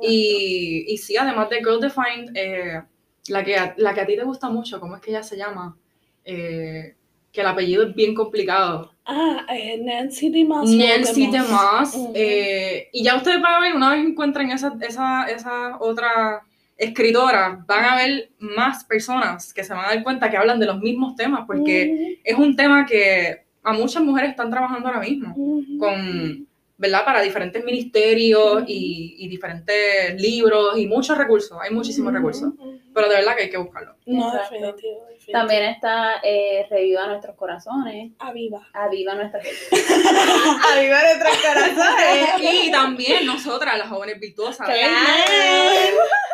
[0.00, 2.82] Y, y sí, además de Girl Defined, eh,
[3.28, 5.76] la, que, la que a ti te gusta mucho, ¿cómo es que ella se llama?
[6.24, 6.94] Eh,
[7.32, 8.92] que el apellido es bien complicado.
[9.04, 10.70] Ah, eh, Nancy DeMoss.
[10.70, 11.26] Nancy.
[11.26, 11.96] DeMoss.
[12.14, 16.42] Eh, y ya ustedes van a ver, una vez encuentren esa, esa, esa otra
[16.76, 20.66] escritora, van a ver más personas que se van a dar cuenta que hablan de
[20.66, 25.34] los mismos temas, porque es un tema que a muchas mujeres están trabajando ahora mismo,
[25.78, 26.46] con,
[26.84, 27.02] ¿verdad?
[27.02, 32.52] Para diferentes ministerios y, y diferentes libros y muchos recursos, hay muchísimos recursos,
[32.92, 33.96] pero de verdad que hay que buscarlo.
[34.04, 35.32] No, definitivo, definitivo.
[35.32, 38.12] También está eh, Reviva Nuestros Corazones.
[38.18, 38.68] Aviva.
[38.74, 39.46] Aviva nuestras
[40.72, 42.28] Aviva nuestros corazones.
[42.66, 44.84] Y también nosotras, las jóvenes virtuosas, Claro.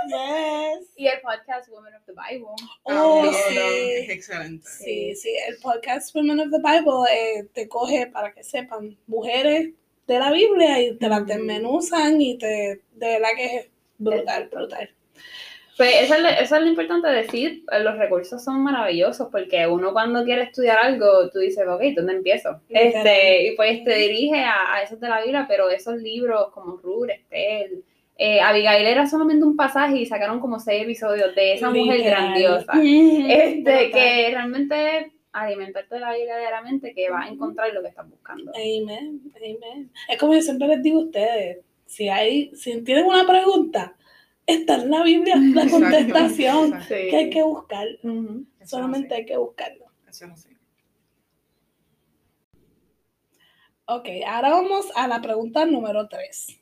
[0.06, 0.88] Yes.
[0.96, 2.48] Y el podcast Women of the Bible.
[2.84, 3.90] Oh, también sí.
[3.92, 4.68] es excelente.
[4.68, 9.70] Sí, sí, el podcast Women of the Bible eh, te coge, para que sepan, mujeres
[10.06, 14.90] de la Biblia y te las desmenuzan y te, de verdad que es brutal, brutal.
[15.76, 19.66] Pues eso es, lo, eso es lo importante decir, eh, los recursos son maravillosos porque
[19.66, 22.60] uno cuando quiere estudiar algo, tú dices, ok, ¿dónde empiezo?
[22.68, 26.76] Este, y pues te dirige a, a esos de la Biblia, pero esos libros como
[26.76, 27.82] Ruth, Estel,
[28.22, 32.34] eh, Abigail era solamente un pasaje y sacaron como seis episodios de esa mujer Literal.
[32.34, 32.72] grandiosa.
[32.76, 38.08] Este, que realmente alimentarte de la Biblia diariamente que vas a encontrar lo que estás
[38.08, 38.52] buscando.
[38.54, 39.92] Amen, amen.
[40.08, 43.96] Es como yo siempre les digo a ustedes, si hay, si tienen una pregunta,
[44.46, 46.88] está en la Biblia la contestación exacto.
[46.88, 47.86] que hay que buscar.
[48.64, 49.86] Solamente hay que buscarlo.
[50.08, 50.50] eso es así.
[53.86, 56.60] Ok, ahora vamos a la pregunta número 3.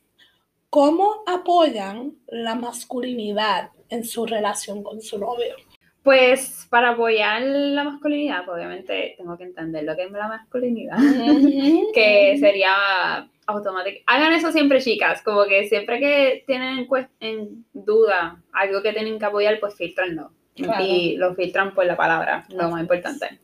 [0.71, 5.55] ¿Cómo apoyan la masculinidad en su relación con su novio?
[6.09, 10.97] Pues para apoyar la masculinidad, pues, obviamente tengo que entender lo que es la masculinidad.
[11.93, 14.01] que sería automático.
[14.07, 18.91] Hagan eso siempre, chicas, como que siempre que tienen en, cues- en duda algo que
[18.93, 20.31] tienen que apoyar, pues filtranlo.
[20.63, 20.83] Claro.
[20.83, 23.39] Y lo filtran por la palabra, lo más importante.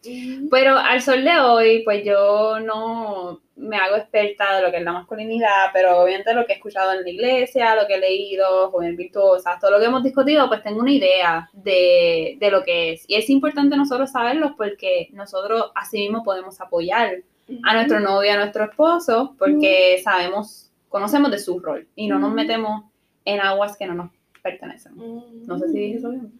[0.51, 4.83] Pero al sol de hoy, pues yo no me hago experta de lo que es
[4.83, 8.69] la masculinidad, pero obviamente lo que he escuchado en la iglesia, lo que he leído,
[8.69, 12.93] jóvenes virtuosas, todo lo que hemos discutido, pues tengo una idea de, de lo que
[12.93, 13.05] es.
[13.07, 17.23] Y es importante nosotros saberlo porque nosotros así mismo podemos apoyar
[17.63, 22.33] a nuestro novio, a nuestro esposo, porque sabemos, conocemos de su rol y no nos
[22.33, 22.85] metemos
[23.23, 24.93] en aguas que no nos pertenecen.
[24.95, 26.31] No sé si dije eso bien.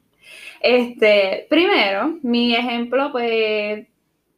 [0.62, 3.88] Este, primero, mi ejemplo, pues,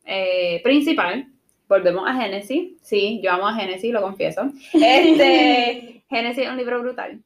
[0.06, 1.28] eh, principal,
[1.68, 2.74] volvemos a Génesis.
[2.82, 4.50] Sí, yo amo a Génesis, lo confieso.
[4.74, 7.22] Este, Génesis es un libro brutal.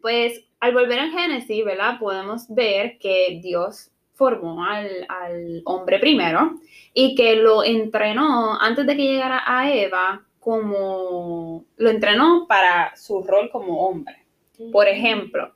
[0.00, 1.98] Pues, al volver a Génesis, ¿verdad?
[1.98, 6.52] Podemos ver que Dios formó al, al hombre primero
[6.92, 13.22] y que lo entrenó antes de que llegara a Eva como lo entrenó para su
[13.22, 14.24] rol como hombre.
[14.70, 15.52] Por ejemplo,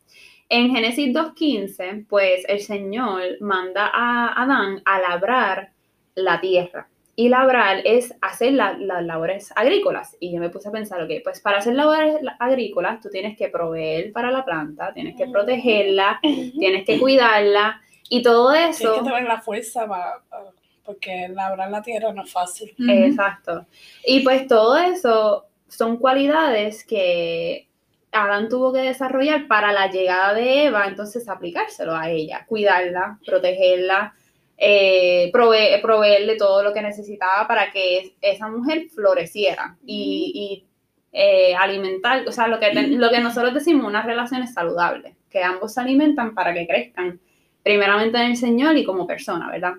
[0.48, 5.70] en Génesis 2.15, pues el Señor manda a Adán a labrar
[6.14, 6.88] la tierra.
[7.16, 10.16] Y labrar es hacer la- las labores agrícolas.
[10.20, 13.36] Y yo me puse a pensar, ok, pues para hacer labores la- agrícolas tú tienes
[13.36, 18.94] que proveer para la planta, tienes que protegerla, tienes que cuidarla y todo Tienes eso.
[18.94, 20.20] que tener la fuerza para,
[20.84, 22.72] porque labrar la tierra no es fácil.
[22.88, 23.66] Exacto.
[24.06, 27.67] Y pues todo eso son cualidades que
[28.12, 34.14] Adán tuvo que desarrollar para la llegada de Eva, entonces aplicárselo a ella, cuidarla, protegerla,
[34.56, 40.66] eh, prove- proveerle todo lo que necesitaba para que es- esa mujer floreciera y, y,
[41.12, 45.42] eh, alimentar, o sea, lo que, te- lo que nosotros decimos, unas relaciones saludables, que
[45.42, 47.20] ambos se alimentan para que crezcan,
[47.62, 49.74] primeramente en el Señor y como persona, ¿verdad?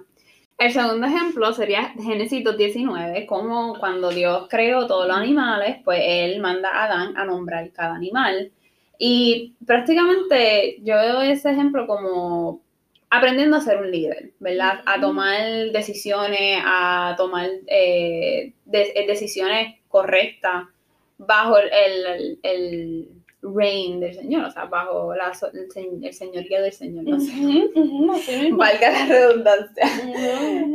[0.59, 6.39] El segundo ejemplo sería Génesis 2.19, como cuando Dios creó todos los animales, pues Él
[6.41, 8.51] manda a Adán a nombrar cada animal.
[8.99, 12.61] Y prácticamente yo veo ese ejemplo como
[13.09, 14.81] aprendiendo a ser un líder, ¿verdad?
[14.85, 20.65] A tomar decisiones, a tomar eh, de- eh, decisiones correctas
[21.17, 23.09] bajo el, el, el
[23.41, 28.51] reign del Señor, o sea, bajo la, el, el señorío del Señor, no sé.
[28.51, 29.85] Valga la redundancia.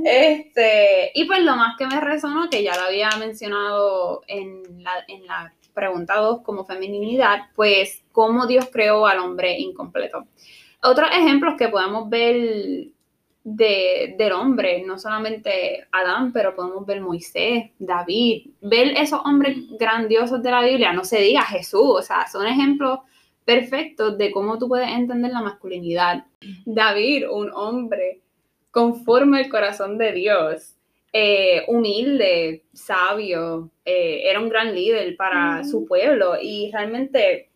[0.05, 4.93] Este, y pues lo más que me resonó, que ya lo había mencionado en la,
[5.09, 10.27] en la pregunta 2 como feminidad, pues cómo Dios creó al hombre incompleto.
[10.83, 12.89] Otros ejemplos que podemos ver
[13.45, 20.43] de, del hombre, no solamente Adán, pero podemos ver Moisés, David, ver esos hombres grandiosos
[20.43, 23.01] de la Biblia, no se diga Jesús, o sea, son ejemplos
[23.45, 26.25] perfectos de cómo tú puedes entender la masculinidad.
[26.65, 28.23] David, un hombre
[28.71, 30.75] conforme al corazón de Dios,
[31.13, 36.35] eh, humilde, sabio, eh, era un gran líder para su pueblo.
[36.43, 37.51] Y realmente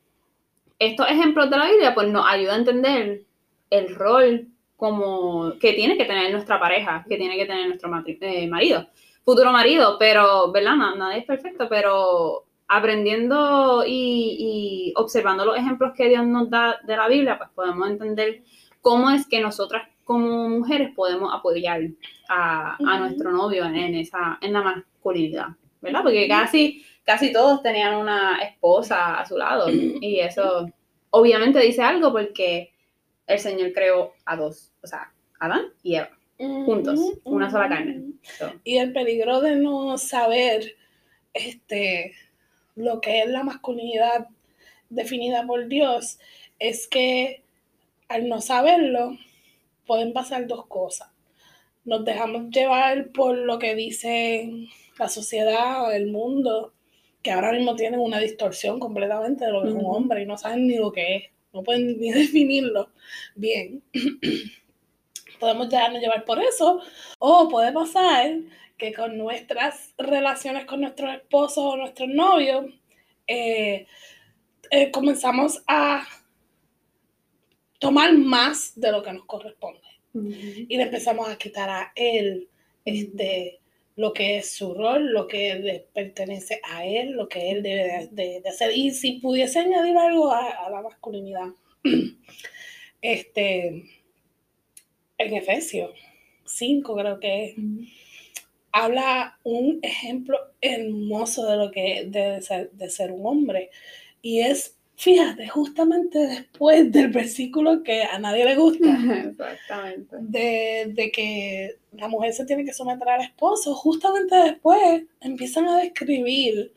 [0.79, 3.22] estos ejemplos de la Biblia pues nos ayudan a entender
[3.70, 4.46] el rol
[4.79, 8.87] como que tiene que tener nuestra pareja, que tiene que tener nuestro eh, marido.
[9.25, 10.77] futuro marido, pero, ¿verdad?
[10.77, 16.79] Na- Nadie es perfecto, pero aprendiendo y, y observando los ejemplos que Dios nos da
[16.87, 18.43] de la Biblia, pues podemos entender
[18.81, 21.83] cómo es que nosotras como mujeres podemos apoyar
[22.29, 25.49] a, nuestro novio en, en esa, en la masculinidad,
[25.81, 26.03] ¿verdad?
[26.05, 30.67] Porque casi, casi todos tenían una esposa a su lado y eso
[31.11, 32.71] obviamente dice algo porque
[33.29, 38.12] el Señor creó a dos, o sea, Adán y Eva, juntos, una sola carne.
[38.23, 40.77] So, Y el peligro de no saber
[41.35, 42.14] este,
[42.75, 44.29] lo que es la masculinidad
[44.88, 46.19] definida por Dios
[46.59, 47.45] es que
[48.09, 49.17] al no saberlo
[49.87, 51.11] pueden pasar dos cosas.
[51.85, 54.51] Nos dejamos llevar por lo que dice
[54.99, 56.73] la sociedad, el mundo,
[57.23, 60.37] que ahora mismo tienen una distorsión completamente de lo que es un hombre y no
[60.38, 62.91] saben ni lo que es, no pueden ni definirlo
[63.35, 63.83] bien.
[65.41, 66.81] Podemos dejarnos llevar por eso,
[67.21, 68.41] o puede pasar
[68.77, 72.67] que con nuestras relaciones con nuestros esposos o nuestros novios,
[73.27, 73.87] eh,
[74.71, 76.07] eh, comenzamos a
[77.79, 79.81] tomar más de lo que nos corresponde.
[80.15, 82.49] Y le empezamos a quitar a él
[82.85, 83.61] este,
[83.99, 88.09] lo que es su rol, lo que le pertenece a él, lo que él debe
[88.13, 88.71] de, hacer.
[88.73, 91.49] Y si pudiese añadir algo a, a la masculinidad,
[93.03, 93.67] este,
[95.19, 95.91] en Efesios
[96.45, 97.55] 5 creo que es,
[98.71, 103.71] habla un ejemplo hermoso de lo que debe ser, de ser un hombre.
[104.23, 108.89] Y es, fíjate, justamente después del versículo que a nadie le gusta,
[109.29, 110.17] Exactamente.
[110.19, 115.79] de, de que la mujer se tiene que someter al esposo, justamente después empiezan a
[115.79, 116.73] describir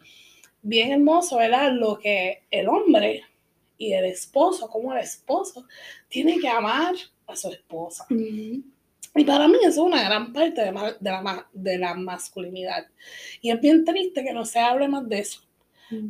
[0.61, 1.73] bien hermoso, ¿verdad?
[1.73, 3.23] Lo que el hombre
[3.79, 5.65] y el esposo, como el esposo,
[6.07, 6.93] tiene que amar
[7.25, 8.05] a su esposa.
[8.09, 12.85] Y para mí eso es una gran parte de, la, de la masculinidad.
[13.41, 15.41] Y es bien triste que no se hable más de eso,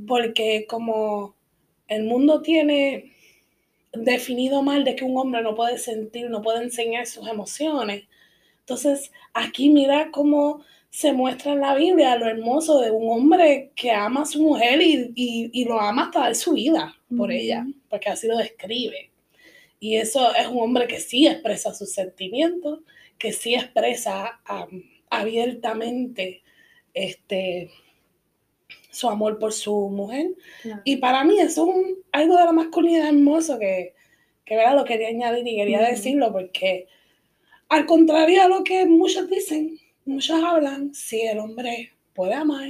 [0.06, 1.36] porque como
[1.91, 3.13] el mundo tiene
[3.93, 8.06] definido mal de que un hombre no puede sentir, no puede enseñar sus emociones,
[8.62, 13.91] entonces aquí mira cómo se muestra en la Biblia lo hermoso de un hombre que
[13.91, 17.65] ama a su mujer y, y- y lo ama hasta dar su vida por ella,
[17.89, 19.10] porque así lo describe.
[19.80, 22.80] Y eso es un hombre que sí expresa sus sentimientos,
[23.17, 26.43] que sí expresa am, abiertamente
[26.93, 27.71] este,
[28.91, 30.32] su amor por su mujer.
[30.62, 30.82] Claro.
[30.86, 33.93] Y para mí eso es un- algo de la masculinidad hermoso que,
[34.45, 34.75] que ¿verdad?
[34.75, 36.88] lo quería añadir y quería decirlo porque
[37.69, 42.67] al contrario a lo que muchos dicen, muchos hablan, si el hombre puede amar,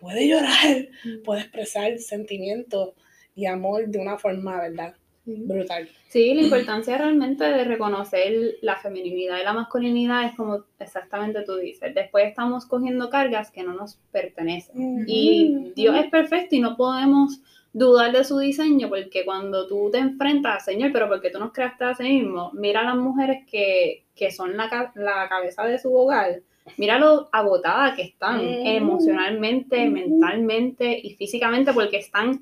[0.00, 0.88] puede llorar,
[1.24, 2.94] puede expresar sentimientos
[3.36, 4.94] y amor de una forma, ¿verdad?
[5.24, 5.88] Brutal.
[6.08, 11.56] Sí, la importancia realmente de reconocer la feminidad y la masculinidad es como exactamente tú
[11.56, 11.94] dices.
[11.94, 15.04] Después estamos cogiendo cargas que no nos pertenecen.
[15.06, 17.40] Y Dios es perfecto y no podemos
[17.72, 21.84] dudar de su diseño porque cuando tú te enfrentas, Señor, pero porque tú nos creaste
[21.84, 25.94] a sí mismo, mira a las mujeres que, que son la, la cabeza de su
[25.94, 26.42] hogar,
[26.76, 28.62] mira lo agotadas que están Ujú.
[28.64, 29.92] emocionalmente, Ujú.
[29.92, 32.40] mentalmente y físicamente porque están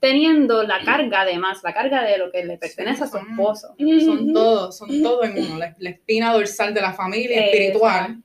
[0.00, 3.30] teniendo la carga de más, la carga de lo que le pertenece a su son-
[3.30, 3.74] esposo.
[4.04, 5.58] Son todos, son todo en uno.
[5.58, 8.22] La, la espina dorsal de la familia espiritual,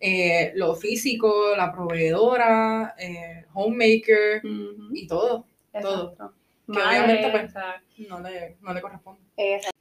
[0.00, 4.42] eh, lo físico, la proveedora, eh, homemaker
[4.92, 5.46] y todo.
[5.82, 6.10] todo.
[6.12, 6.32] Exacto.
[6.66, 9.20] Que Madre, obviamente, pues, No le, no le corresponde.
[9.36, 9.76] exacto.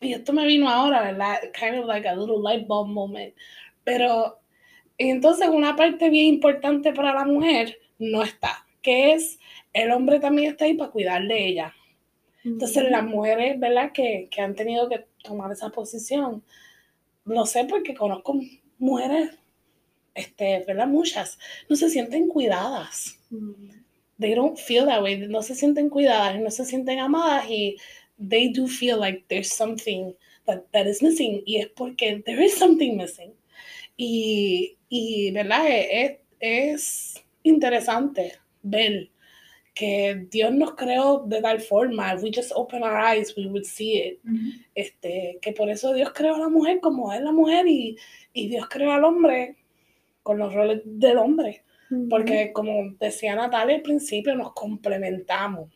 [0.00, 1.38] Y esto me vino ahora, ¿verdad?
[1.58, 3.34] Kind of like a little light bulb moment.
[3.82, 4.37] Pero
[4.98, 9.38] entonces una parte bien importante para la mujer no está, que es
[9.72, 11.74] el hombre también está ahí para cuidar de ella.
[12.44, 13.92] Entonces las mujeres, ¿verdad?
[13.92, 16.42] Que, que han tenido que tomar esa posición,
[17.24, 18.40] lo sé porque conozco
[18.78, 19.38] mujeres,
[20.14, 20.86] este, ¿verdad?
[20.86, 23.18] Muchas, no se sienten cuidadas.
[23.30, 23.54] Ujú.
[24.18, 27.76] They don't feel that way, no se sienten cuidadas, no se sienten amadas y
[28.18, 30.12] they do feel like there's something
[30.46, 33.32] that, that is missing y es porque there is something missing.
[33.96, 35.66] Y, y ¿verdad?
[35.68, 39.10] Es, es interesante ver
[39.74, 43.64] que Dios nos creó de tal forma, if we just open our eyes, we would
[43.64, 44.20] see it.
[44.74, 47.96] Este, que por eso Dios creó a la mujer como es la mujer y,
[48.32, 49.56] y Dios creó al hombre
[50.22, 51.62] con los roles del hombre.
[52.10, 55.70] Porque como decía Natalia al principio, nos complementamos.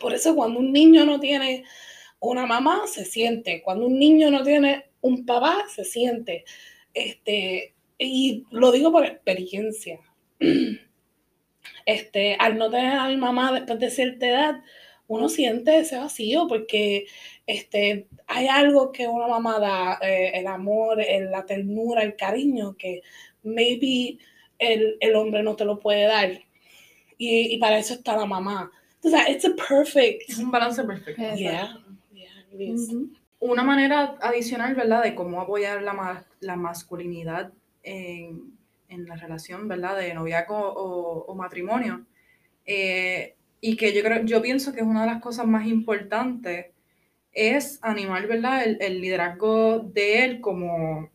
[0.00, 1.64] Por eso cuando un niño no tiene
[2.20, 3.62] una mamá, se siente.
[3.62, 6.44] Cuando un niño no tiene un papá, se siente.
[6.94, 10.00] Este, y lo digo por experiencia.
[11.86, 14.62] Este, al no tener a mi mamá después de cierta edad,
[15.06, 17.06] uno siente ese vacío porque
[17.46, 22.74] este, hay algo que una mamá da, eh, el amor, el- la ternura, el cariño,
[22.76, 23.02] que
[23.42, 24.18] maybe
[24.58, 26.30] el, el hombre no te lo puede dar.
[27.18, 28.70] Y, y para eso está la mamá.
[28.94, 30.22] Entonces, it's a perfect.
[30.28, 31.22] Es un balance perfecto.
[31.36, 31.76] Yeah,
[32.12, 32.90] yeah, it is.
[32.90, 33.10] Ujú.
[33.52, 38.56] Una manera adicional, ¿verdad?, de cómo apoyar la, ma- la masculinidad en,
[38.88, 42.06] en la relación, ¿verdad?, de noviazgo o, o matrimonio.
[42.66, 46.66] eh, y que yo creo, yo pienso que es una de las cosas más importantes
[47.32, 51.10] es animar, ¿verdad?, el, el liderazgo de él como,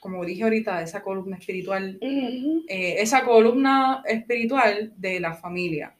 [0.00, 5.94] como dije ahorita, esa columna espiritual eh, esa columna espiritual de la familia.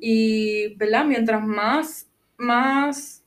[0.00, 1.04] Y, ¿verdad?
[1.06, 3.24] Mientras más, más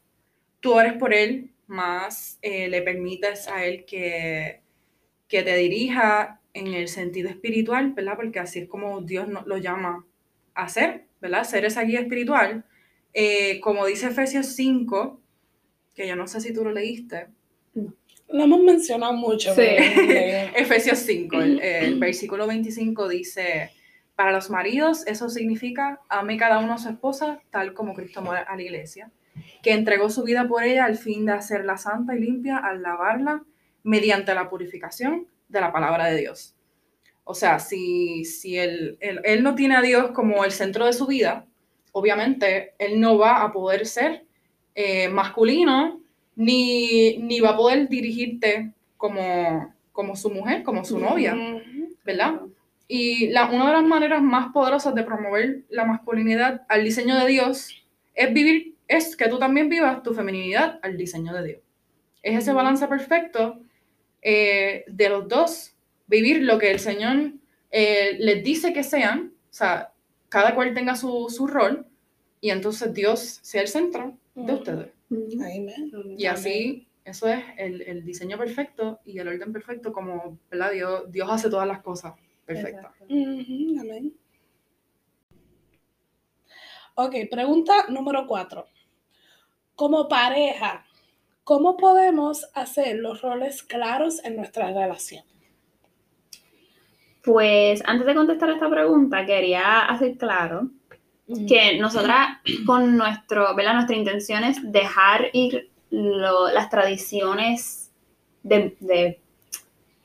[0.60, 4.62] tú ores por él, más eh, le permites a él que,
[5.28, 8.16] que te dirija en el sentido espiritual, ¿verdad?
[8.16, 10.06] Porque así es como Dios no- lo llama
[10.56, 11.44] a ser, ¿verdad?
[11.44, 12.66] Ser esa guía espiritual.
[13.14, 15.20] Eh, como dice Efesios 5,
[15.96, 17.28] que yo no sé si tú lo leíste,
[18.32, 19.56] Lo hemos mencionado mucho.
[19.56, 19.62] Sí.
[20.56, 23.72] Efesios 5, el, el versículo 25 dice,
[24.16, 28.34] para los maridos eso significa, ame cada uno a su esposa, tal como Cristo amó
[28.34, 29.12] a la iglesia,
[29.62, 33.44] que entregó su vida por ella al fin de hacerla santa y limpia al lavarla
[33.84, 36.56] mediante la purificación de la palabra de Dios.
[37.24, 40.94] O sea, si, si él, él, él no tiene a Dios como el centro de
[40.94, 41.46] su vida,
[41.92, 44.26] obviamente él no va a poder ser
[44.76, 46.02] eh, masculino
[46.36, 51.36] ni, ni va a poder dirigirte como, como su mujer, como su novia.
[52.06, 52.42] ¿verdad?
[52.88, 57.28] Y la, una de las maneras más poderosas de promover la masculinidad al diseño de
[57.28, 57.70] Dios
[58.16, 61.62] es vivir, es que tú también vivas tu feminidad al diseño de Dios.
[62.24, 63.62] Es ese balance perfecto
[64.22, 65.76] eh, de los dos,
[66.08, 67.34] vivir lo que el Señor
[67.70, 69.94] eh, les dice que sean, o sea,
[70.28, 71.86] cada cual tenga su, su rol
[72.42, 74.90] y entonces Dios sea el centro de ustedes.
[75.12, 75.92] Amen.
[76.18, 80.72] Y así, eso es el, el diseño perfecto y el orden perfecto, como ¿verdad?
[80.72, 82.14] Dios, Dios hace todas las cosas
[82.44, 82.92] perfectas.
[83.08, 84.14] Amén.
[86.96, 88.68] Ok, pregunta número cuatro.
[89.80, 90.86] Como pareja,
[91.46, 95.24] ¿cómo podemos hacer los roles claros en nuestra relación?
[97.24, 100.70] Pues antes de contestar esta pregunta, quería hacer claro
[101.48, 103.74] que nosotras con nuestro, ¿verdad?
[103.76, 107.92] Nuestra intención es dejar ir lo- las tradiciones
[108.44, 109.20] de, de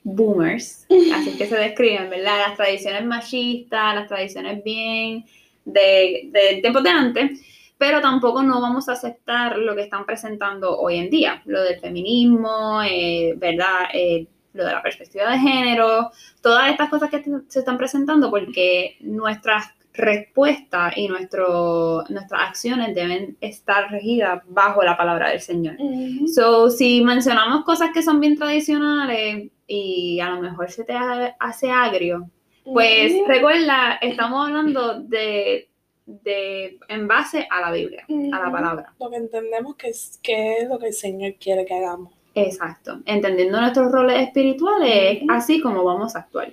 [0.02, 2.48] boomers, así que se describen, ¿verdad?
[2.48, 5.24] Las tradiciones machistas, las tradiciones bien
[5.64, 7.40] de, de tiempos de antes,
[7.78, 11.80] pero tampoco no vamos a aceptar lo que están presentando hoy en día, lo del
[11.80, 13.88] feminismo, eh, ¿verdad?
[13.92, 16.10] Eh, lo de la perspectiva de género,
[16.40, 23.36] todas estas cosas que se están presentando porque nuestras respuestas y nuestro, nuestras acciones deben
[23.40, 25.76] estar regidas bajo la palabra del Señor.
[25.78, 26.28] Ujú.
[26.28, 31.34] So, si mencionamos cosas que son bien tradicionales y a lo mejor se te ha-
[31.38, 32.28] hace agrio,
[32.64, 35.68] pues recuerda, estamos hablando de,
[36.06, 38.92] de en base a la Biblia, a la palabra.
[39.00, 42.12] Lo que entendemos que es, que es lo que el Señor quiere que hagamos.
[42.34, 43.00] Exacto.
[43.06, 45.32] Entendiendo nuestros roles espirituales, Ujú.
[45.32, 46.52] así como vamos a actuar.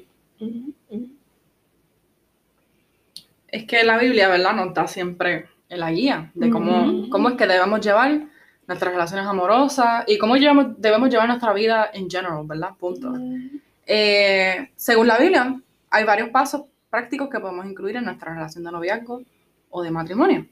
[3.48, 4.54] Es que la Biblia, ¿verdad?
[4.56, 8.22] Nos da siempre la guía de cómo, cómo es que debemos llevar
[8.68, 12.70] nuestras relaciones amorosas y cómo llevamos- debemos llevar nuestra vida en general, ¿verdad?
[12.80, 13.14] Punto.
[13.86, 18.72] Eh, según la Biblia, hay varios pasos prácticos que podemos incluir en nuestra relación de
[18.72, 19.22] noviazgo
[19.72, 20.46] o de matrimonio.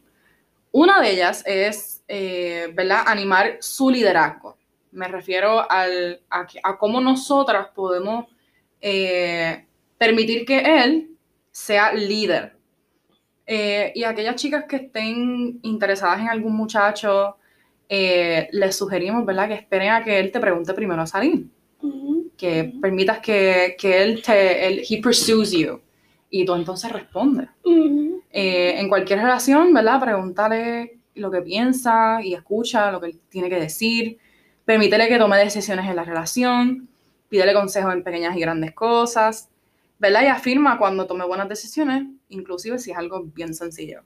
[0.72, 4.58] Una de ellas es, eh, ¿verdad?, animar su liderazgo.
[4.92, 8.26] Me refiero al- a, a cómo nosotras podemos
[8.82, 9.66] eh,
[9.98, 11.12] permitir que él
[11.52, 12.56] sea líder.
[13.46, 17.38] Eh, y aquellas chicas que estén interesadas en algún muchacho,
[17.88, 21.46] eh, les sugerimos, ¿verdad?, que esperen a que él te pregunte primero a salir
[22.38, 25.82] que permitas que, que él te, él, he pursues you,
[26.30, 27.50] y tú entonces respondes.
[28.32, 30.00] Eh, en cualquier relación, ¿verdad?
[30.00, 34.20] Pregúntale lo que piensa y escucha lo que él tiene que decir.
[34.66, 36.88] Permítele que tome decisiones en la relación.
[37.28, 39.50] Pídele consejos en pequeñas y grandes cosas.
[39.98, 40.24] ¿Verdad?
[40.24, 44.02] Y afirma cuando tome buenas decisiones, inclusive si es algo bien sencillo.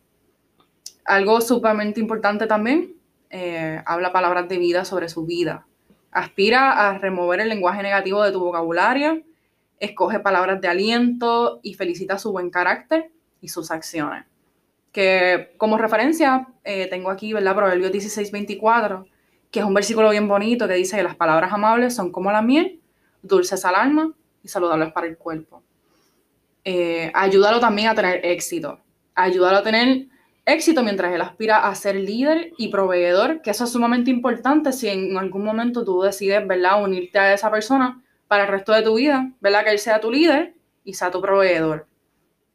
[1.05, 2.95] Algo sumamente importante también,
[3.29, 5.67] eh, habla palabras de vida sobre su vida.
[6.11, 9.21] Aspira a remover el lenguaje negativo de tu vocabulario.
[9.83, 13.11] Escoge palabras de aliento y felicita su buen carácter
[13.41, 14.23] y sus acciones.
[14.93, 17.53] Que como referencia eh, tengo aquí, ¿verdad?
[17.53, 19.05] Proverbios 16, 24,
[19.51, 22.41] que es un versículo bien bonito que dice que las palabras amables son como la
[22.41, 22.79] miel,
[23.21, 25.61] dulces al alma y saludables para el cuerpo.
[26.63, 28.79] Eh, ayúdalo también a tener éxito.
[29.15, 30.07] Ayúdalo a tener
[30.45, 34.87] éxito mientras él aspira a ser líder y proveedor, que eso es sumamente importante si
[34.87, 38.01] en algún momento tú decides, ¿verdad?, unirte a esa persona
[38.33, 41.21] para el resto de tu vida, ¿verdad?, que él sea tu líder y sea tu
[41.21, 41.85] proveedor.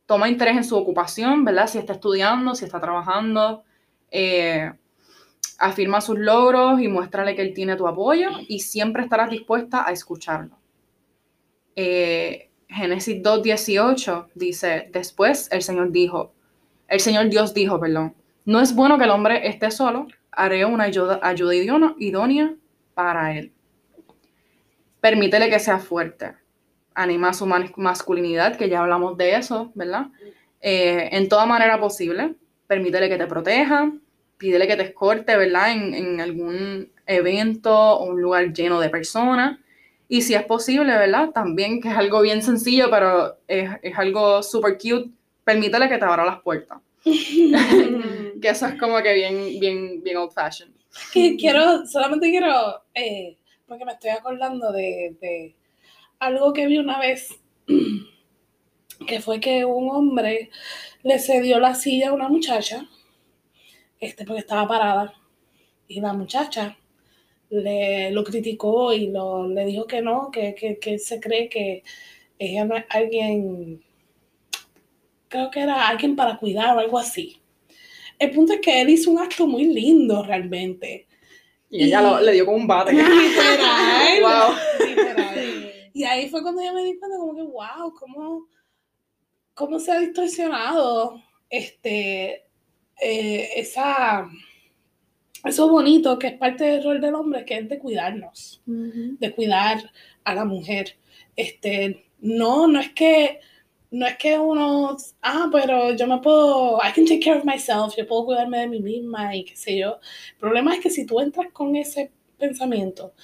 [0.06, 1.68] Toma interés en su ocupación, ¿verdad?
[1.68, 3.62] Si está estudiando, si está trabajando.
[4.10, 4.72] Eh,
[5.56, 9.92] afirma sus logros y muéstrale que él tiene tu apoyo y siempre estarás dispuesta a
[9.92, 10.58] escucharlo.
[11.76, 16.32] Eh, Génesis 2.18 dice, después el Señor dijo,
[16.88, 20.82] el Señor Dios dijo, perdón, no es bueno que el hombre esté solo, haré una
[20.82, 22.56] ayuda, ayuda idónea
[22.94, 23.52] para él.
[25.00, 26.34] Permítele que sea fuerte.
[26.94, 30.08] Anima su masculinidad, que ya hablamos de eso, ¿verdad?
[30.60, 32.34] Eh, en toda manera posible.
[32.66, 33.92] Permítele que te proteja.
[34.36, 35.72] Pídele que te escorte, ¿verdad?
[35.72, 39.58] En, algún evento o un lugar lleno de personas.
[40.08, 41.30] Y si es posible, ¿verdad?
[41.30, 45.10] También, que es algo bien sencillo, pero es, es algo súper cute,
[45.44, 46.78] permítele que te abra las puertas.
[47.04, 50.74] que eso es como que bien, bien, bien old fashioned.
[51.12, 53.37] Que quiero, solamente quiero, eh,
[53.68, 55.54] porque me estoy acordando de, de,
[56.18, 57.28] algo que vi una vez,
[59.06, 60.50] que fue que un hombre
[61.02, 62.88] le cedió la silla a una muchacha,
[64.00, 65.14] este, porque estaba parada,
[65.86, 66.78] y la muchacha
[67.50, 71.82] le, lo criticó y lo, le dijo que no, que, que, que se cree que
[72.38, 73.82] ella no es alguien,
[75.28, 77.40] creo que era alguien para cuidar o algo así.
[78.18, 81.07] El punto es que él hizo un acto muy lindo realmente.
[81.70, 82.92] Y, ella le dio con un bate.
[82.92, 84.22] Literal.
[84.22, 84.86] wow.
[84.86, 85.72] Literal.
[85.94, 88.46] Y ahí fue cuando yo me di cuenta como que, wow, cómo,
[89.54, 92.46] cómo se ha distorsionado este,
[93.00, 94.30] eh, esa,
[95.44, 99.90] eso bonito que es parte del rol del hombre, que es de cuidarnos, de cuidar
[100.22, 100.96] a la mujer.
[101.34, 103.40] Este, no, no es que
[103.90, 107.96] no es que uno, ah, pero yo me puedo, I can take care of myself,
[107.96, 109.98] yo puedo cuidarme de mí misma y qué sé yo.
[110.32, 113.14] El problema es que si tú entras con ese pensamiento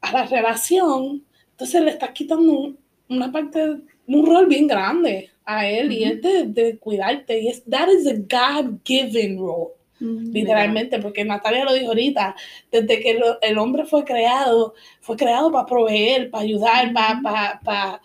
[0.00, 2.74] a la relación, entonces le estás quitando
[3.08, 7.88] una parte, un rol bien grande a él y es de, cuidarte y es, that
[7.88, 9.74] is a God-given role.
[10.02, 12.34] Literalmente, porque Natalia lo dijo ahorita,
[12.72, 14.72] desde que el hombre fue creado,
[15.02, 18.00] fue creado para proveer, para ayudar, para, para para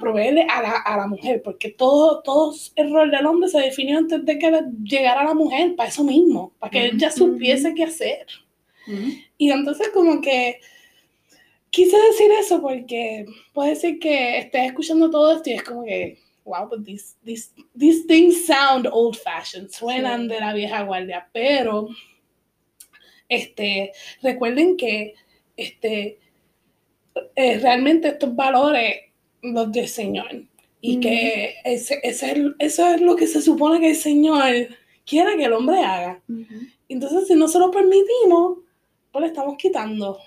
[0.00, 3.98] proveerle a la, a la, mujer, porque todo, todo el rol del hombre se definió
[3.98, 8.26] antes de que llegara la mujer, para eso mismo, para que ella supiese qué hacer.
[9.36, 10.60] Y entonces como que
[11.70, 16.18] quise decir eso porque puede ser que estés escuchando todo esto y es como que,
[16.44, 21.88] wow, but these, these, these things sound old fashioned, suenan de la vieja guardia, pero
[23.28, 25.14] este, recuerden que
[25.56, 26.18] este,
[27.36, 29.07] eh, realmente estos valores
[29.42, 30.42] los del Señor.
[30.80, 34.68] Y que ese, ese, eso es lo que se supone que el Señor
[35.04, 36.22] quiere que el hombre haga.
[36.88, 38.58] Entonces, si no se lo permitimos,
[39.10, 40.18] pues le estamos quitando.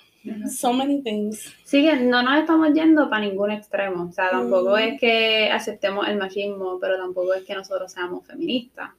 [0.50, 1.52] So many things.
[1.64, 4.04] Sí, no nos estamos yendo para ningún extremo.
[4.10, 8.92] O sea, tampoco es que aceptemos el machismo, pero tampoco es que nosotros seamos feministas.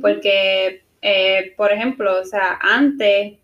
[0.00, 3.38] Porque, eh, por ejemplo, o sea, antes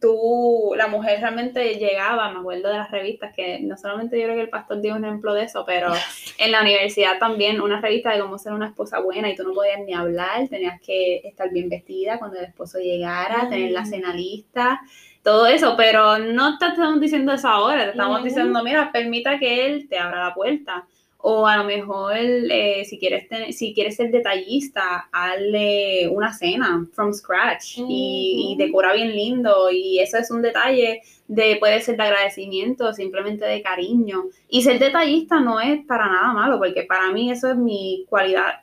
[0.00, 4.36] tú, la mujer realmente llegaba, me acuerdo de las revistas, que no solamente yo creo
[4.36, 5.92] que el pastor dio un ejemplo de eso, pero
[6.38, 9.54] en la universidad también una revista de cómo ser una esposa buena y tú no
[9.54, 14.14] podías ni hablar, tenías que estar bien vestida cuando el esposo llegara, tener la cena
[14.14, 14.80] lista,
[15.22, 19.66] todo eso, pero no te estamos diciendo eso ahora, te estamos diciendo, mira, permita que
[19.66, 20.86] él te abra la puerta
[21.18, 27.12] o a lo mejor, eh, si, quieres si quieres ser detallista, hazle una cena from
[27.12, 29.70] scratch y, decora bien lindo.
[29.72, 34.24] Y eso es un detalle de, puede ser de agradecimiento, simplemente de cariño.
[34.48, 38.60] Y ser detallista no es para nada malo, porque para mí eso es mi cualidad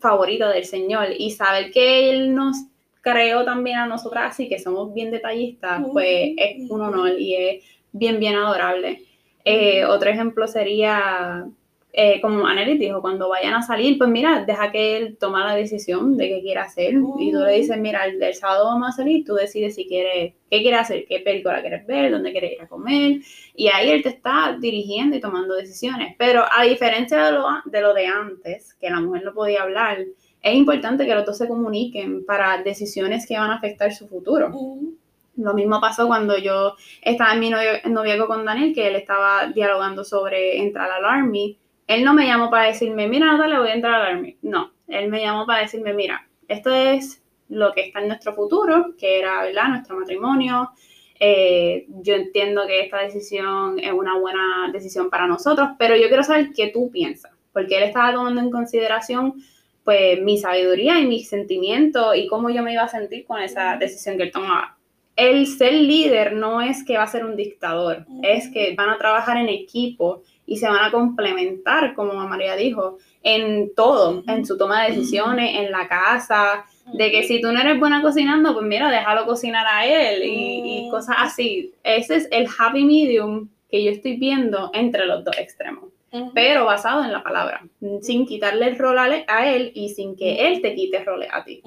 [0.00, 1.08] favorita del Señor.
[1.16, 2.56] Y saber que Él nos
[3.02, 7.64] creó también a nosotras así, que somos bien detallistas, pues es un honor y es
[7.92, 9.02] bien, bien adorable.
[9.44, 11.46] Eh, otro ejemplo sería
[11.96, 15.54] eh, como Anneli dijo, cuando vayan a salir, pues mira, deja que él toma la
[15.54, 16.94] decisión de qué quiere hacer.
[17.20, 20.60] Y tú le dices, mira, el, sábado vamos a salir, tú decides si quiere, qué
[20.60, 23.20] quiere hacer, qué película quieres ver, dónde quieres ir a comer.
[23.54, 26.16] Y ahí él te está dirigiendo y tomando decisiones.
[26.18, 29.98] Pero a diferencia de lo de, lo de antes, que la mujer no podía hablar,
[30.42, 34.50] es importante que los dos se comuniquen para decisiones que van a afectar su futuro.
[35.36, 40.02] Lo mismo pasó cuando yo estaba en mi noviazgo con Daniel, que él estaba dialogando
[40.02, 44.00] sobre entrar al Army él no me llamó para decirme, mira, Natalia, voy a entrar
[44.00, 44.36] a Army.
[44.42, 48.94] No, él me llamó para decirme, mira, esto es lo que está en nuestro futuro,
[48.98, 50.70] que era, ¿verdad?, nuestro matrimonio.
[51.20, 56.22] Eh, yo entiendo que esta decisión es una buena decisión para nosotros, pero yo quiero
[56.22, 59.34] saber qué tú piensas, porque él estaba tomando en consideración
[59.84, 63.76] pues mi sabiduría y mis sentimientos y cómo yo me iba a sentir con esa
[63.76, 64.78] decisión que él tomaba.
[65.14, 68.98] el ser líder no es que va a ser un dictador, es que van a
[68.98, 74.58] trabajar en equipo y se van a complementar, como María dijo, en todo, en su
[74.58, 78.66] toma de decisiones, en la casa, de que si tú no eres buena cocinando, pues
[78.66, 81.72] mira, déjalo cocinar a él y, cosas así.
[81.82, 85.84] Ese es el happy medium que yo estoy viendo entre los dos extremos,
[86.34, 87.66] pero basado en la palabra,
[88.02, 91.42] sin quitarle el rol a él y sin que él te quite el rol a
[91.42, 91.62] ti.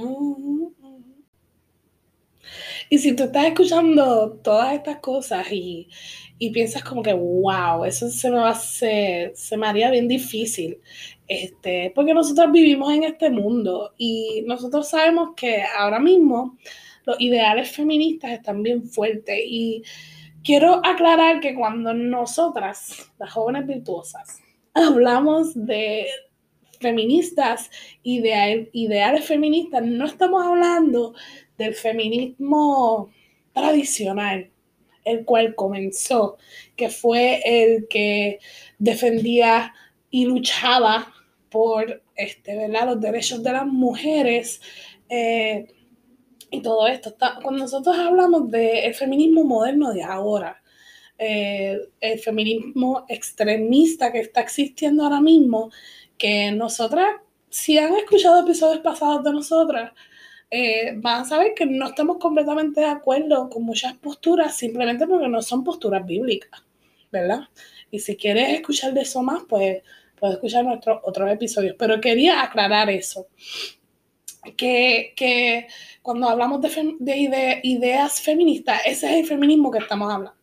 [2.89, 5.89] Y si tú estás escuchando todas estas cosas y,
[6.51, 10.79] piensas como que, wow, eso se me, va, se, se me haría bien difícil,
[11.27, 16.57] este, porque nosotros vivimos en este mundo y nosotros sabemos que ahora mismo
[17.05, 19.83] los ideales feministas están bien fuertes y
[20.43, 24.39] quiero aclarar que cuando nosotras, las jóvenes virtuosas,
[24.73, 26.07] hablamos de
[26.79, 27.71] feministas,
[28.03, 31.15] ideal, ideales feministas, no estamos hablando
[31.57, 33.09] del feminismo
[33.53, 34.51] tradicional,
[35.07, 36.37] el cual comenzó,
[36.75, 38.39] que fue el que
[38.77, 39.73] defendía
[40.09, 41.13] y luchaba
[41.49, 42.87] por este, ¿verdad?
[42.87, 44.61] los derechos de las mujeres
[45.09, 45.67] eh,
[46.51, 47.15] y todo esto.
[47.41, 50.61] Cuando nosotros hablamos del feminismo moderno de ahora,
[51.17, 55.71] eh, el feminismo extremista que está existiendo ahora mismo,
[56.17, 57.07] que nosotras,
[57.49, 59.93] si han escuchado episodios pasados de nosotras,
[60.49, 65.27] eh, van a saber que no estamos completamente de acuerdo con muchas posturas simplemente porque
[65.27, 66.63] no son posturas bíblicas,
[67.11, 67.41] ¿verdad?
[67.91, 69.81] Y si quieres escuchar de eso más, pues
[70.19, 71.75] puedes escuchar nuestros otros episodios.
[71.77, 73.27] Pero quería aclarar eso.
[74.55, 75.67] Que,
[76.01, 80.37] cuando hablamos de ideas feministas, ese es el feminismo que estamos hablando.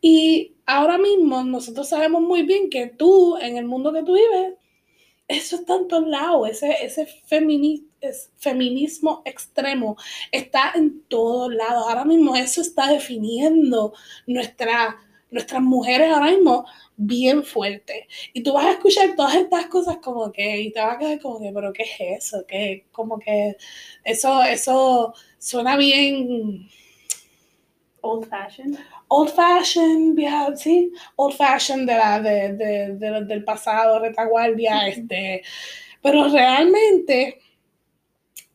[0.00, 4.54] Y ahora mismo nosotros sabemos muy bien que tú, en el mundo que tú vives,
[5.30, 7.06] eso está en todos lados, ese, ese
[8.36, 9.96] feminismo extremo
[10.32, 11.84] está en todos lados.
[11.88, 13.92] Ahora mismo eso está definiendo
[14.26, 14.98] nuestra,
[15.30, 16.66] nuestras mujeres ahora mismo
[16.96, 18.08] bien fuerte.
[18.32, 21.20] Y tú vas a escuchar todas estas cosas como que, y te vas a quedar
[21.20, 22.44] como que, pero ¿qué es eso?
[22.46, 23.56] Que como que
[24.04, 26.68] eso, eso suena bien
[28.00, 28.78] old fashioned.
[29.12, 30.16] Old fashioned,
[30.56, 35.42] sí, old fashioned de la, de, de, del pasado, retaguardia, este,
[36.00, 37.40] pero realmente,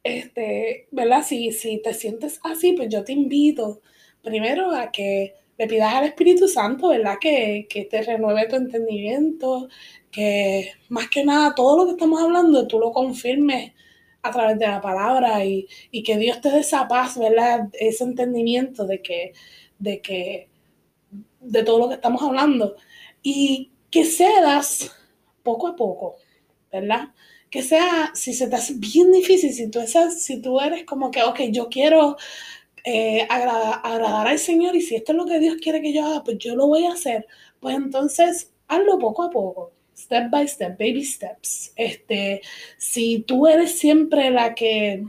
[0.02, 1.24] este, ¿verdad?
[1.26, 3.82] Si, si te sientes así, pues yo te invito
[4.22, 7.18] primero a que le pidas al Espíritu Santo, ¿verdad?
[7.20, 9.68] Que, que, te renueve tu entendimiento,
[10.10, 13.74] que más que nada todo lo que estamos hablando tú lo confirmes
[14.22, 17.68] a través de la palabra y, y que Dios te dé esa paz, ¿verdad?
[17.74, 19.34] Ese entendimiento de que,
[19.80, 20.50] de que,
[21.40, 22.76] de todo lo que estamos hablando
[23.22, 24.92] y que cedas
[25.44, 26.18] poco a poco,
[26.72, 27.10] ¿verdad?
[27.50, 29.80] Que sea, si se te hace bien difícil, si tú,
[30.18, 32.18] si eres como que, ok, yo quiero
[32.84, 36.24] eh, agradar al Señor y si esto es lo que Dios quiere que yo haga,
[36.24, 37.26] pues yo lo voy a hacer.
[37.60, 41.74] Pues entonces hazlo poco a poco, step by step, baby steps.
[41.76, 42.42] Este,
[42.78, 45.04] si tú eres siempre la que,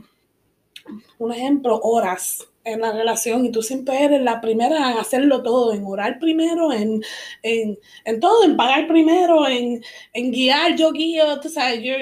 [1.19, 5.73] un ejemplo, oras en la relación y tú siempre eres la primera en hacerlo todo,
[5.73, 7.01] en orar primero, en,
[7.43, 11.93] en, en todo, en pagar primero, en, en guiar, yo guío, tú sabes, yo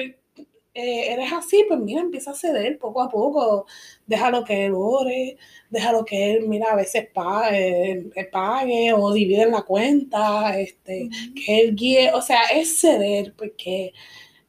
[0.74, 3.66] eh, eres así, pues mira, empieza a ceder poco a poco.
[4.06, 5.38] Déjalo que él ore,
[5.70, 11.74] déjalo que él, mira, a veces pague, pague o divide la cuenta, este, que él
[11.74, 12.12] guíe.
[12.12, 13.94] O sea, es ceder, porque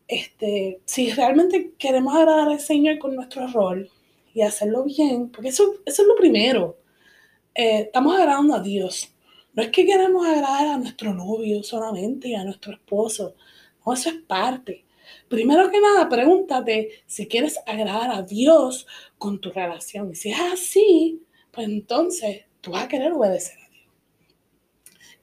[0.07, 3.89] este, si realmente queremos agradar al Señor con nuestro rol
[4.37, 6.77] y hacerlo bien, porque eso, eso es lo primero.
[7.55, 9.11] Eh, estamos agradando a Dios.
[9.53, 13.33] No es que queremos agradar a nuestro novio solamente y a nuestro esposo.
[13.83, 14.85] No, eso es parte.
[15.27, 18.85] Primero que nada, pregúntate si quieres agradar a Dios
[19.17, 20.11] con tu relación.
[20.11, 23.87] Y si es así, pues entonces tú vas a querer obedecer a Dios.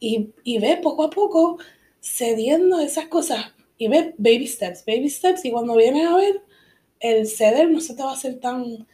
[0.01, 1.59] Y, y ve poco a poco
[2.03, 3.55] cediendo esas cosas.
[3.79, 5.45] Y ve baby steps, baby steps.
[5.45, 6.43] Y cuando vienes a ver,
[7.05, 8.87] el ceder no se te va a hacer tan,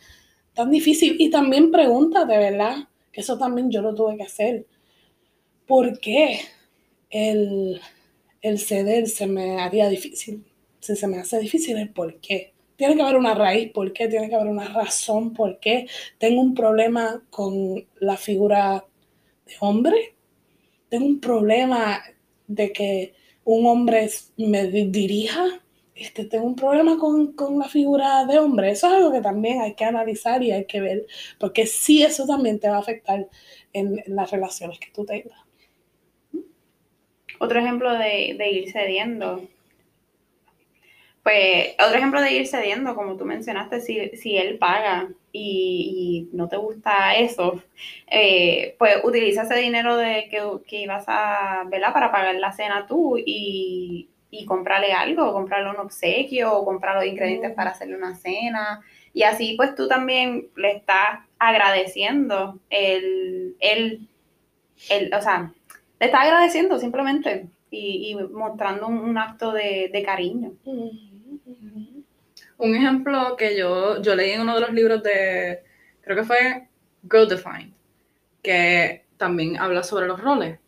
[0.54, 1.16] tan difícil.
[1.18, 2.88] Y también pregúntate, ¿verdad?
[3.12, 4.66] Que eso también yo lo tuve que hacer.
[5.66, 6.40] ¿Por qué
[7.10, 7.80] el,
[8.42, 10.44] el ceder se me haría difícil?
[10.80, 12.54] si se me hace difícil el por qué.
[12.76, 14.08] Tiene que haber una raíz, ¿por qué?
[14.08, 15.86] Tiene que haber una razón, ¿por qué?
[16.18, 18.84] Tengo un problema con la figura
[19.46, 20.16] de hombre.
[20.88, 22.02] Tengo un problema
[22.46, 24.08] de que un hombre
[24.38, 25.60] me dirija.
[26.00, 28.70] Este, tengo un problema con, la figura de hombre.
[28.70, 31.06] Eso es algo que también hay que analizar y hay que ver,
[31.38, 33.28] porque sí eso también te va a afectar
[33.74, 35.38] en, las relaciones que tú tengas.
[37.38, 39.46] Otro ejemplo de, de ir cediendo
[41.22, 46.34] pues otro ejemplo de ir cediendo, como tú mencionaste, si, si él paga y, y
[46.34, 47.62] no te gusta eso,
[48.06, 51.92] eh, pues utiliza ese dinero de que, que ibas a, ¿verdad?
[51.92, 57.06] Para pagar la cena tú y, y comprarle algo, comprarle un obsequio o comprar los
[57.06, 58.80] ingredientes para hacerle una cena.
[59.12, 64.06] Y así pues tú también le estás agradeciendo el, el,
[64.88, 65.52] el o sea,
[65.98, 70.52] le estás agradeciendo simplemente y, y mostrando un, un acto de, de cariño.
[72.58, 75.60] Un ejemplo que yo, yo leí en uno de los libros de,
[76.02, 76.68] creo que fue
[77.10, 77.72] Girl Defined,
[78.42, 80.59] que también habla sobre los roles.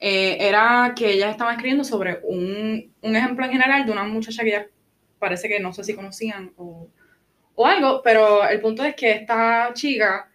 [0.00, 4.44] Eh, era que ella estaba escribiendo sobre un, un, ejemplo en general de una muchacha
[4.44, 4.66] que ya
[5.18, 6.88] parece que no sé si conocían o,
[7.56, 10.30] o algo, pero el punto es que esta chica,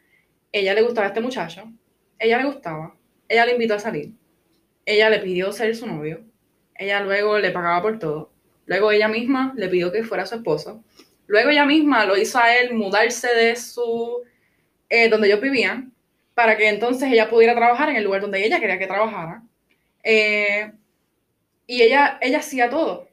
[0.51, 1.71] ella le gustaba a este muchacho,
[2.19, 2.93] ella le gustaba,
[3.29, 4.11] ella le invitó a salir,
[4.85, 6.25] ella le pidió ser su novio,
[6.75, 8.33] ella luego le pagaba por todo,
[8.65, 10.83] luego ella misma le pidió que fuera su esposo,
[11.27, 14.23] luego ella misma lo hizo a él mudarse de su,
[14.89, 15.93] eh, donde ellos vivían,
[16.33, 19.43] para que entonces ella pudiera trabajar en el lugar donde ella quería que trabajara.
[20.03, 20.71] Eh,
[21.65, 23.07] y ella, ella hacía todo,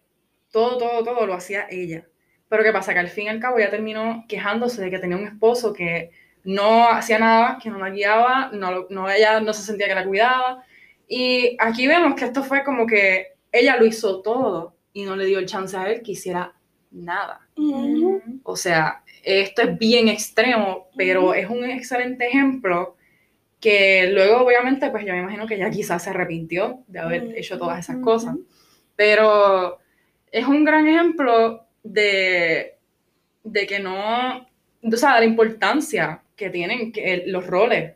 [0.50, 2.06] todo, todo, todo lo hacía ella.
[2.48, 2.92] Pero ¿qué pasa?
[2.92, 6.10] Que al fin y al cabo ella terminó quejándose de que tenía un esposo que
[6.42, 10.04] no hacía nada, que no la guiaba, no, no, ella no se sentía que la
[10.04, 10.64] cuidaba.
[11.06, 15.26] Y aquí vemos que esto fue como que ella lo hizo todo y no le
[15.26, 16.52] dio el chance a él que hiciera
[16.90, 17.46] nada.
[17.56, 18.40] Mm.
[18.42, 22.96] O sea, esto es bien extremo, pero es un excelente ejemplo
[23.60, 27.32] que luego obviamente pues yo me imagino que ella quizás se arrepintió de haber Mm.
[27.36, 28.36] hecho todas esas cosas,
[28.96, 29.78] pero
[30.32, 32.76] es un gran ejemplo de,
[33.44, 34.46] de que no,
[34.82, 37.94] o sea, de la importancia que tienen que, los roles,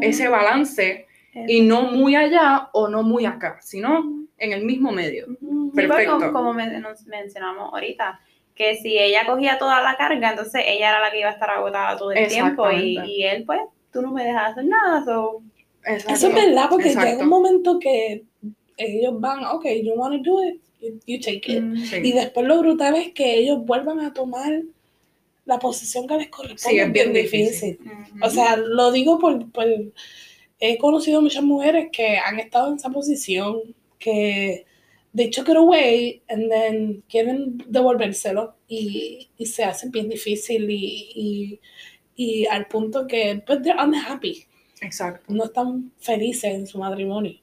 [0.00, 1.06] ese balance
[1.46, 5.26] y no muy allá o no muy acá, sino en el mismo medio.
[5.74, 6.18] Perfecto.
[6.18, 8.20] como, como mencionamos ahorita,
[8.54, 11.50] que si ella cogía toda la carga, entonces ella era la que iba a estar
[11.50, 13.60] agotada todo el tiempo y, y él pues,
[13.96, 15.42] tú no me dejas hacer nada, so.
[15.84, 17.10] Eso es verdad, porque Exacto.
[17.10, 18.24] llega un momento que
[18.76, 21.62] ellos van, ok, you want to do it, you, you take it.
[21.62, 21.96] mm, Sí.
[22.02, 24.62] Y después lo brutal es que ellos vuelvan a tomar
[25.44, 26.76] la posición que les corresponde.
[26.76, 27.78] Sí, es bien difícil.
[27.80, 28.18] ujú.
[28.26, 29.92] O sea, lo digo por, por-
[30.58, 33.60] He conocido muchas mujeres que han estado en esa posición,
[33.98, 34.64] que
[35.14, 41.10] they took it away and then quieren devolvérselo y, y se hace bien difícil y,
[41.14, 41.60] y,
[42.16, 44.46] y al punto que pues they're unhappy
[44.80, 45.32] Exacto.
[45.32, 47.34] no están felices en su matrimonio.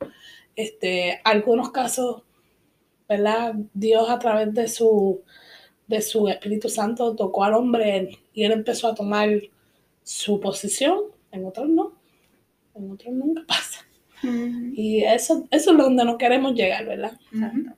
[0.55, 2.23] Este, algunos casos,
[3.07, 3.55] ¿verdad?
[3.73, 5.23] Dios a través de su,
[5.87, 9.29] de su Espíritu Santo tocó al hombre y él empezó a tomar
[10.03, 10.99] su posición,
[11.31, 11.93] en otros no,
[12.75, 13.79] en otros nunca pasa.
[14.73, 17.19] Y eso, eso es donde no queremos llegar, ¿verdad?
[17.33, 17.75] Ujú.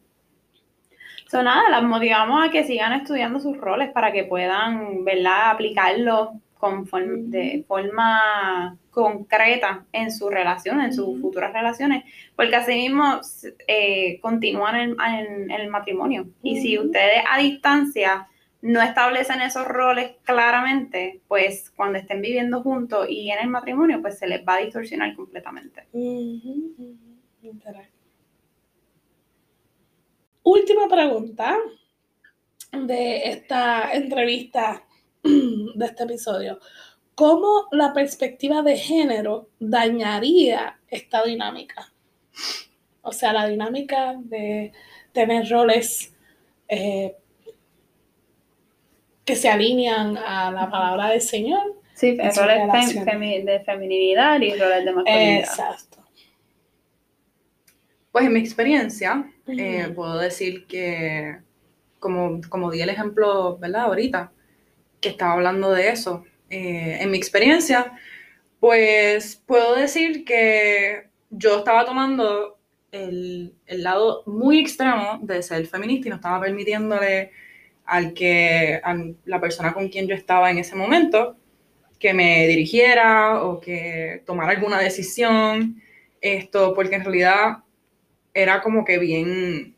[1.28, 6.40] So, nada, las motivamos a que sigan estudiando sus roles para que puedan, ¿verdad?, aplicarlo
[6.58, 12.04] con form- de forma concreta en su relación, en sus futuras relaciones,
[12.36, 13.20] porque así mismo
[13.68, 16.28] eh, continúan en, en- en el matrimonio.
[16.42, 18.28] Y si ustedes a distancia
[18.62, 24.18] no establecen esos roles claramente, pues cuando estén viviendo juntos y en el matrimonio, pues
[24.18, 25.84] se les va a distorsionar completamente.
[30.44, 31.58] Última pregunta
[32.72, 34.84] de esta entrevista,
[35.26, 36.60] de este episodio.
[37.16, 41.92] ¿Cómo la perspectiva de género dañaría esta dinámica?
[43.02, 44.72] O sea, la dinámica de
[45.12, 46.14] tener roles
[46.68, 47.16] eh,
[49.24, 51.82] que se alinean a la palabra del Señor.
[51.94, 53.06] Sí, roles fem- relaciones.
[53.06, 55.40] femi- de feminidad y roles de masculinidad.
[55.40, 55.98] Exacto.
[58.12, 61.38] Pues en mi experiencia, eh, puedo decir que,
[62.00, 63.84] como, como di el ejemplo, ¿verdad?
[63.84, 64.32] Ahorita,
[65.06, 67.94] que estaba hablando de eso, eh, en mi experiencia,
[68.60, 72.58] pues puedo decir que yo estaba tomando
[72.92, 77.30] el, el lado muy extremo de ser feminista y no estaba permitiéndole
[77.86, 78.96] al que, a
[79.26, 81.38] la persona con quien yo estaba en ese momento,
[82.00, 85.80] que me dirigiera o que tomara alguna decisión,
[86.20, 87.58] esto, porque en realidad
[88.34, 89.76] era como que bien,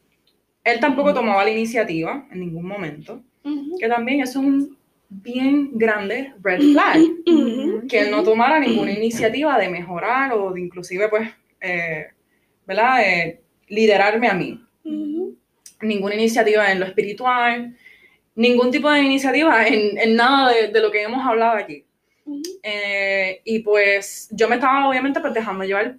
[0.63, 3.77] él tampoco tomaba la iniciativa en ningún momento, Ujú.
[3.77, 4.76] que también es un
[5.09, 6.99] bien grande red flag,
[7.87, 11.29] que él no tomara ninguna iniciativa de mejorar o de inclusive, pues,
[11.61, 12.07] eh,
[12.65, 13.01] ¿verdad?
[13.03, 14.61] Eh, liderarme a mí.
[15.81, 17.75] Ninguna iniciativa en lo espiritual,
[18.35, 21.83] ningún tipo de iniciativa en, en nada de, de lo que hemos hablado aquí.
[22.61, 25.95] Eh, y pues yo me estaba obviamente pues dejando llevar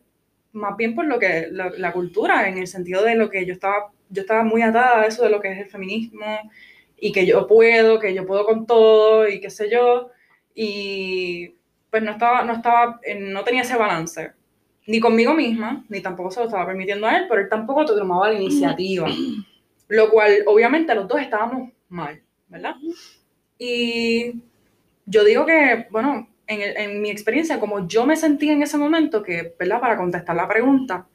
[0.53, 3.53] más bien por lo que la, la cultura, en el sentido de lo que yo
[3.55, 6.51] estaba, yo estaba muy atada a eso de lo que es el feminismo
[7.01, 10.11] y que yo puedo, que yo puedo con todo y qué sé yo.
[10.55, 11.55] Y
[11.91, 14.33] pues no estaba, no estaba, no tenía ese balance,
[14.87, 18.31] ni conmigo misma, ni tampoco se lo estaba permitiendo a él, pero él tampoco tomaba
[18.31, 19.09] la iniciativa,
[19.89, 22.75] lo cual obviamente los dos estábamos mal, ¿verdad?
[23.59, 24.35] Y
[25.07, 29.23] yo digo que, bueno, en, en mi experiencia, como yo me sentí en ese momento,
[29.23, 29.81] que, ¿verdad?
[29.81, 31.07] Para contestar la pregunta,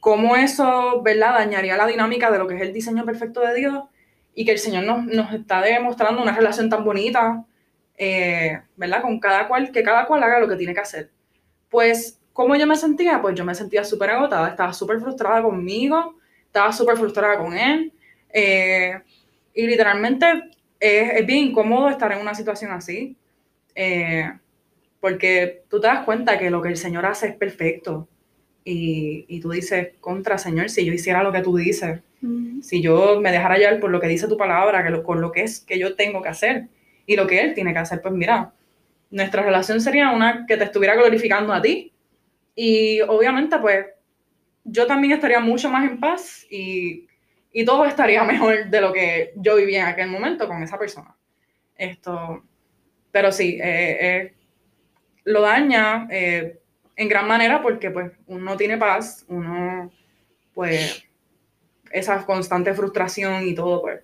[0.00, 1.34] cómo eso, ¿verdad?
[1.34, 3.84] Dañaría la dinámica de lo que es el diseño perfecto de Dios
[4.34, 7.44] y que el Señor nos, nos está demostrando una relación tan bonita,
[7.96, 9.02] eh, ¿verdad?
[9.02, 11.10] Con cada cual, que cada cual haga lo que tiene que hacer.
[11.68, 13.20] Pues, ¿cómo yo me sentía?
[13.20, 16.16] Pues yo me sentía súper agotada, estaba súper frustrada conmigo,
[16.46, 17.92] estaba súper frustrada con él.
[18.32, 19.00] Eh,
[19.54, 20.26] y literalmente
[20.78, 23.16] es, es, bien incómodo estar en una situación así,
[23.74, 24.32] eh,
[25.00, 28.08] porque tú te das cuenta que lo que el Señor hace es perfecto.
[28.64, 32.60] Y, y tú dices, contra Señor, si yo hiciera lo que tú dices, mm.
[32.60, 35.32] si yo me dejara llevar por lo que dice tu palabra, que lo, con lo
[35.32, 36.68] que es que yo tengo que hacer,
[37.06, 38.52] y lo que él tiene que hacer, pues mira,
[39.10, 41.92] nuestra relación sería una que te estuviera glorificando a ti
[42.54, 43.86] y obviamente pues
[44.64, 47.08] yo también estaría mucho más en paz y,
[47.52, 51.16] y todo estaría mejor de lo que yo vivía en aquel momento con esa persona.
[51.76, 52.44] Esto,
[53.10, 54.34] pero sí, eh, eh,
[55.24, 56.59] lo daña eh,
[57.00, 59.90] en gran manera porque pues uno tiene paz, uno
[60.52, 61.02] pues
[61.90, 64.00] esa constante frustración y todo pues.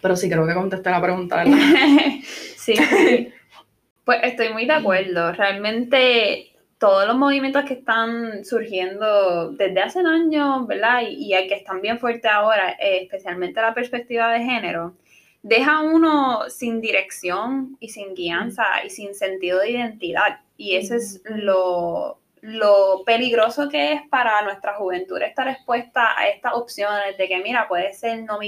[0.00, 1.58] Pero sí, creo que contesté la pregunta, ¿verdad?
[2.56, 2.74] sí.
[4.04, 5.30] Pues estoy muy de acuerdo.
[5.32, 11.02] Realmente todos los movimientos que están surgiendo desde hace años, ¿verdad?
[11.08, 14.96] Y, y que están bien fuertes ahora, eh, especialmente la perspectiva de género,
[15.42, 20.40] deja uno sin dirección y sin guianza y sin sentido de identidad.
[20.56, 26.54] Y eso es lo, lo peligroso que es para nuestra juventud estar expuesta a estas
[26.54, 28.38] opciones de que, mira, puede ser no,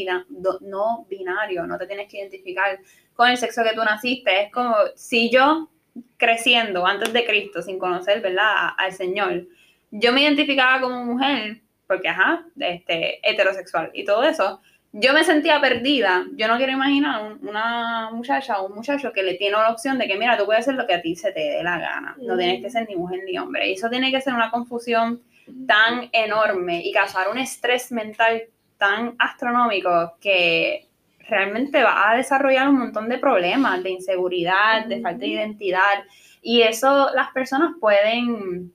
[0.60, 2.78] no binario, no te tienes que identificar
[3.14, 4.42] con el sexo que tú naciste.
[4.42, 5.70] Es como si yo
[6.16, 9.46] creciendo antes de Cristo, sin conocer, ¿verdad?, al Señor,
[9.92, 14.60] yo me identificaba como mujer, porque, ajá, este, heterosexual y todo eso,
[14.96, 16.24] yo me sentía perdida.
[16.36, 20.06] Yo no quiero imaginar una muchacha o un muchacho que le tiene la opción de
[20.06, 22.14] que, mira, tú puedes hacer lo que a ti se te dé la gana.
[22.22, 23.68] No tienes que ser ni mujer ni hombre.
[23.68, 25.20] Y eso tiene que ser una confusión
[25.66, 28.44] tan enorme y causar un estrés mental
[28.78, 30.86] tan astronómico que
[31.28, 36.04] realmente va a desarrollar un montón de problemas, de inseguridad, de falta de identidad.
[36.40, 38.72] Y eso las personas pueden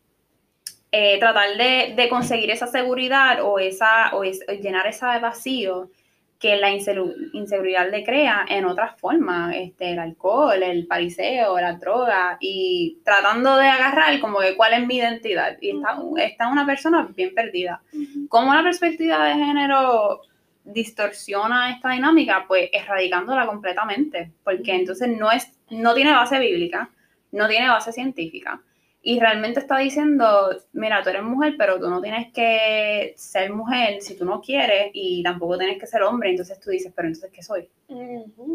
[0.92, 5.90] eh, tratar de, conseguir esa seguridad o, esa, o llenar ese vacío
[6.40, 12.38] que la inseguridad le crea en otras formas, este, el alcohol, el pariseo, la droga,
[12.40, 15.58] y tratando de agarrar como que cuál es mi identidad.
[15.60, 17.82] Y está, está una persona bien perdida.
[18.30, 20.22] ¿Cómo la perspectiva de género
[20.64, 22.46] distorsiona esta dinámica?
[22.48, 26.90] Pues erradicándola completamente, porque entonces no, es, no tiene base bíblica,
[27.34, 28.62] no tiene base científica
[29.02, 34.02] y realmente está diciendo, mira, tú eres mujer, pero tú no tienes que ser mujer
[34.02, 36.32] si tú no quieres y tampoco tienes que ser hombre.
[36.32, 37.70] Entonces tú dices, pero entonces, ¿qué soy?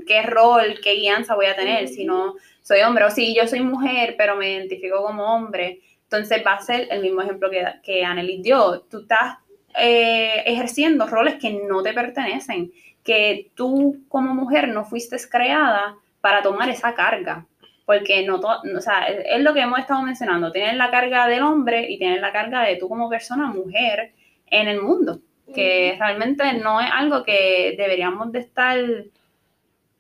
[0.07, 3.05] ¿Qué rol, qué guianza voy a tener si no soy hombre?
[3.05, 5.80] O si yo soy mujer, pero me identifico como hombre.
[6.03, 8.80] Entonces va a ser el mismo ejemplo que, que Annelies dio.
[8.82, 9.38] Tú estás
[9.78, 12.70] eh, ejerciendo roles que no te pertenecen,
[13.03, 17.47] que tú como mujer no fuiste creada para tomar esa carga
[17.85, 21.91] porque no, o sea, es, lo que hemos estado mencionando, tienes la carga del hombre
[21.91, 24.12] y tienes la carga de tú como persona, mujer,
[24.47, 25.20] en el mundo,
[25.55, 28.78] que realmente no es algo que deberíamos de estar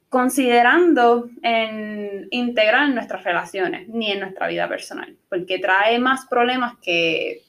[0.08, 6.78] considerando en integrar en nuestras relaciones, ni en nuestra vida personal, porque trae más problemas
[6.80, 7.42] que,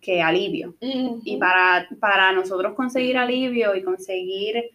[0.00, 0.74] que alivio.
[0.80, 4.70] Y para, para nosotros conseguir alivio y conseguir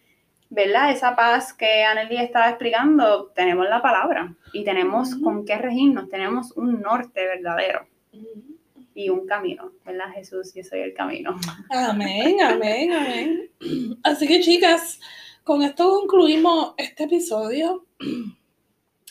[0.50, 0.90] ¿verdad?
[0.90, 6.52] Esa paz que Anneli estaba explicando, tenemos la palabra y tenemos con qué regirnos, tenemos
[6.52, 7.86] un norte verdadero
[8.94, 10.12] y un camino, ¿verdad?
[10.14, 11.38] Jesús, yo soy el camino.
[11.70, 13.50] Amén, amén, amén.
[14.02, 15.00] Así que chicas,
[15.44, 17.86] con esto concluimos este episodio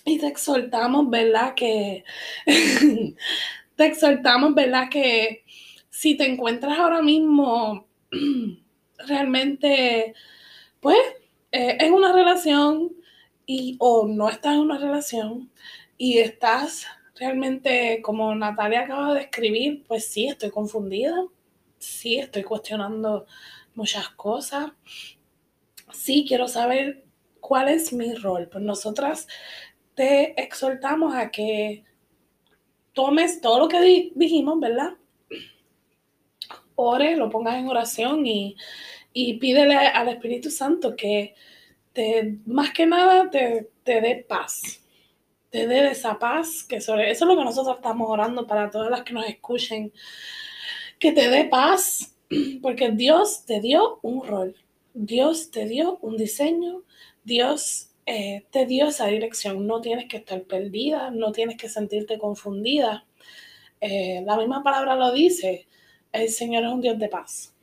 [0.05, 1.53] y te exhortamos, ¿verdad?
[1.53, 2.03] Que
[3.75, 4.89] te exhortamos, ¿verdad?
[4.89, 5.43] Que
[5.89, 7.87] si te encuentras ahora mismo
[9.07, 10.13] realmente,
[10.79, 10.97] pues
[11.57, 12.91] eh, en una relación
[13.45, 15.49] y o no estás en una relación
[15.97, 16.85] y estás
[17.15, 21.15] realmente, como Natalia acaba de escribir, pues sí, estoy confundida,
[21.77, 23.25] sí, estoy cuestionando
[23.73, 24.73] muchas cosas,
[25.93, 27.05] sí, quiero saber
[27.39, 28.49] cuál es mi rol.
[28.51, 29.25] Pues nosotras
[29.93, 31.85] te exhortamos a que
[32.91, 34.97] tomes todo lo que dijimos, ¿verdad?
[36.75, 38.57] Ore, lo pongas en oración y
[39.17, 41.35] y pídele al Espíritu Santo que
[41.93, 44.83] te, más que nada te, te dé paz,
[45.49, 48.91] te dé esa paz, que sobre eso es lo que nosotros estamos orando para todas
[48.91, 49.93] las que nos escuchen,
[50.99, 52.17] que te dé paz,
[52.61, 54.57] porque Dios te dio un rol,
[54.93, 56.83] Dios te dio un diseño,
[57.23, 62.19] Dios eh, te dio esa dirección, no tienes que estar perdida, no tienes que sentirte
[62.19, 63.05] confundida.
[63.79, 65.67] Eh, la misma palabra lo dice,
[66.11, 67.54] el Señor es un Dios de paz.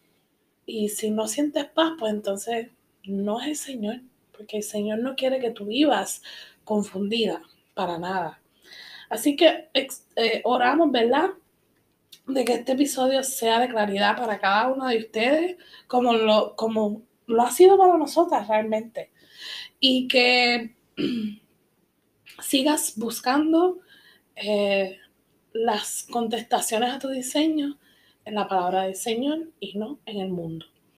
[0.67, 2.69] Y si no sientes paz, pues entonces
[3.05, 4.01] no es el Señor,
[4.37, 6.23] porque el Señor no quiere que tú vivas
[6.65, 7.43] confundida
[7.75, 8.41] para nada.
[9.09, 11.31] Así que eh, oramos, ¿verdad?
[12.27, 15.57] De que este episodio sea de claridad para cada uno de ustedes,
[15.87, 19.11] como lo, como lo ha sido para nosotras realmente.
[19.81, 20.75] Y que
[22.41, 23.81] sigas buscando
[24.37, 24.99] eh,
[25.53, 27.79] las contestaciones a tu diseño
[28.25, 30.67] en la palabra del Señor y no en el mundo.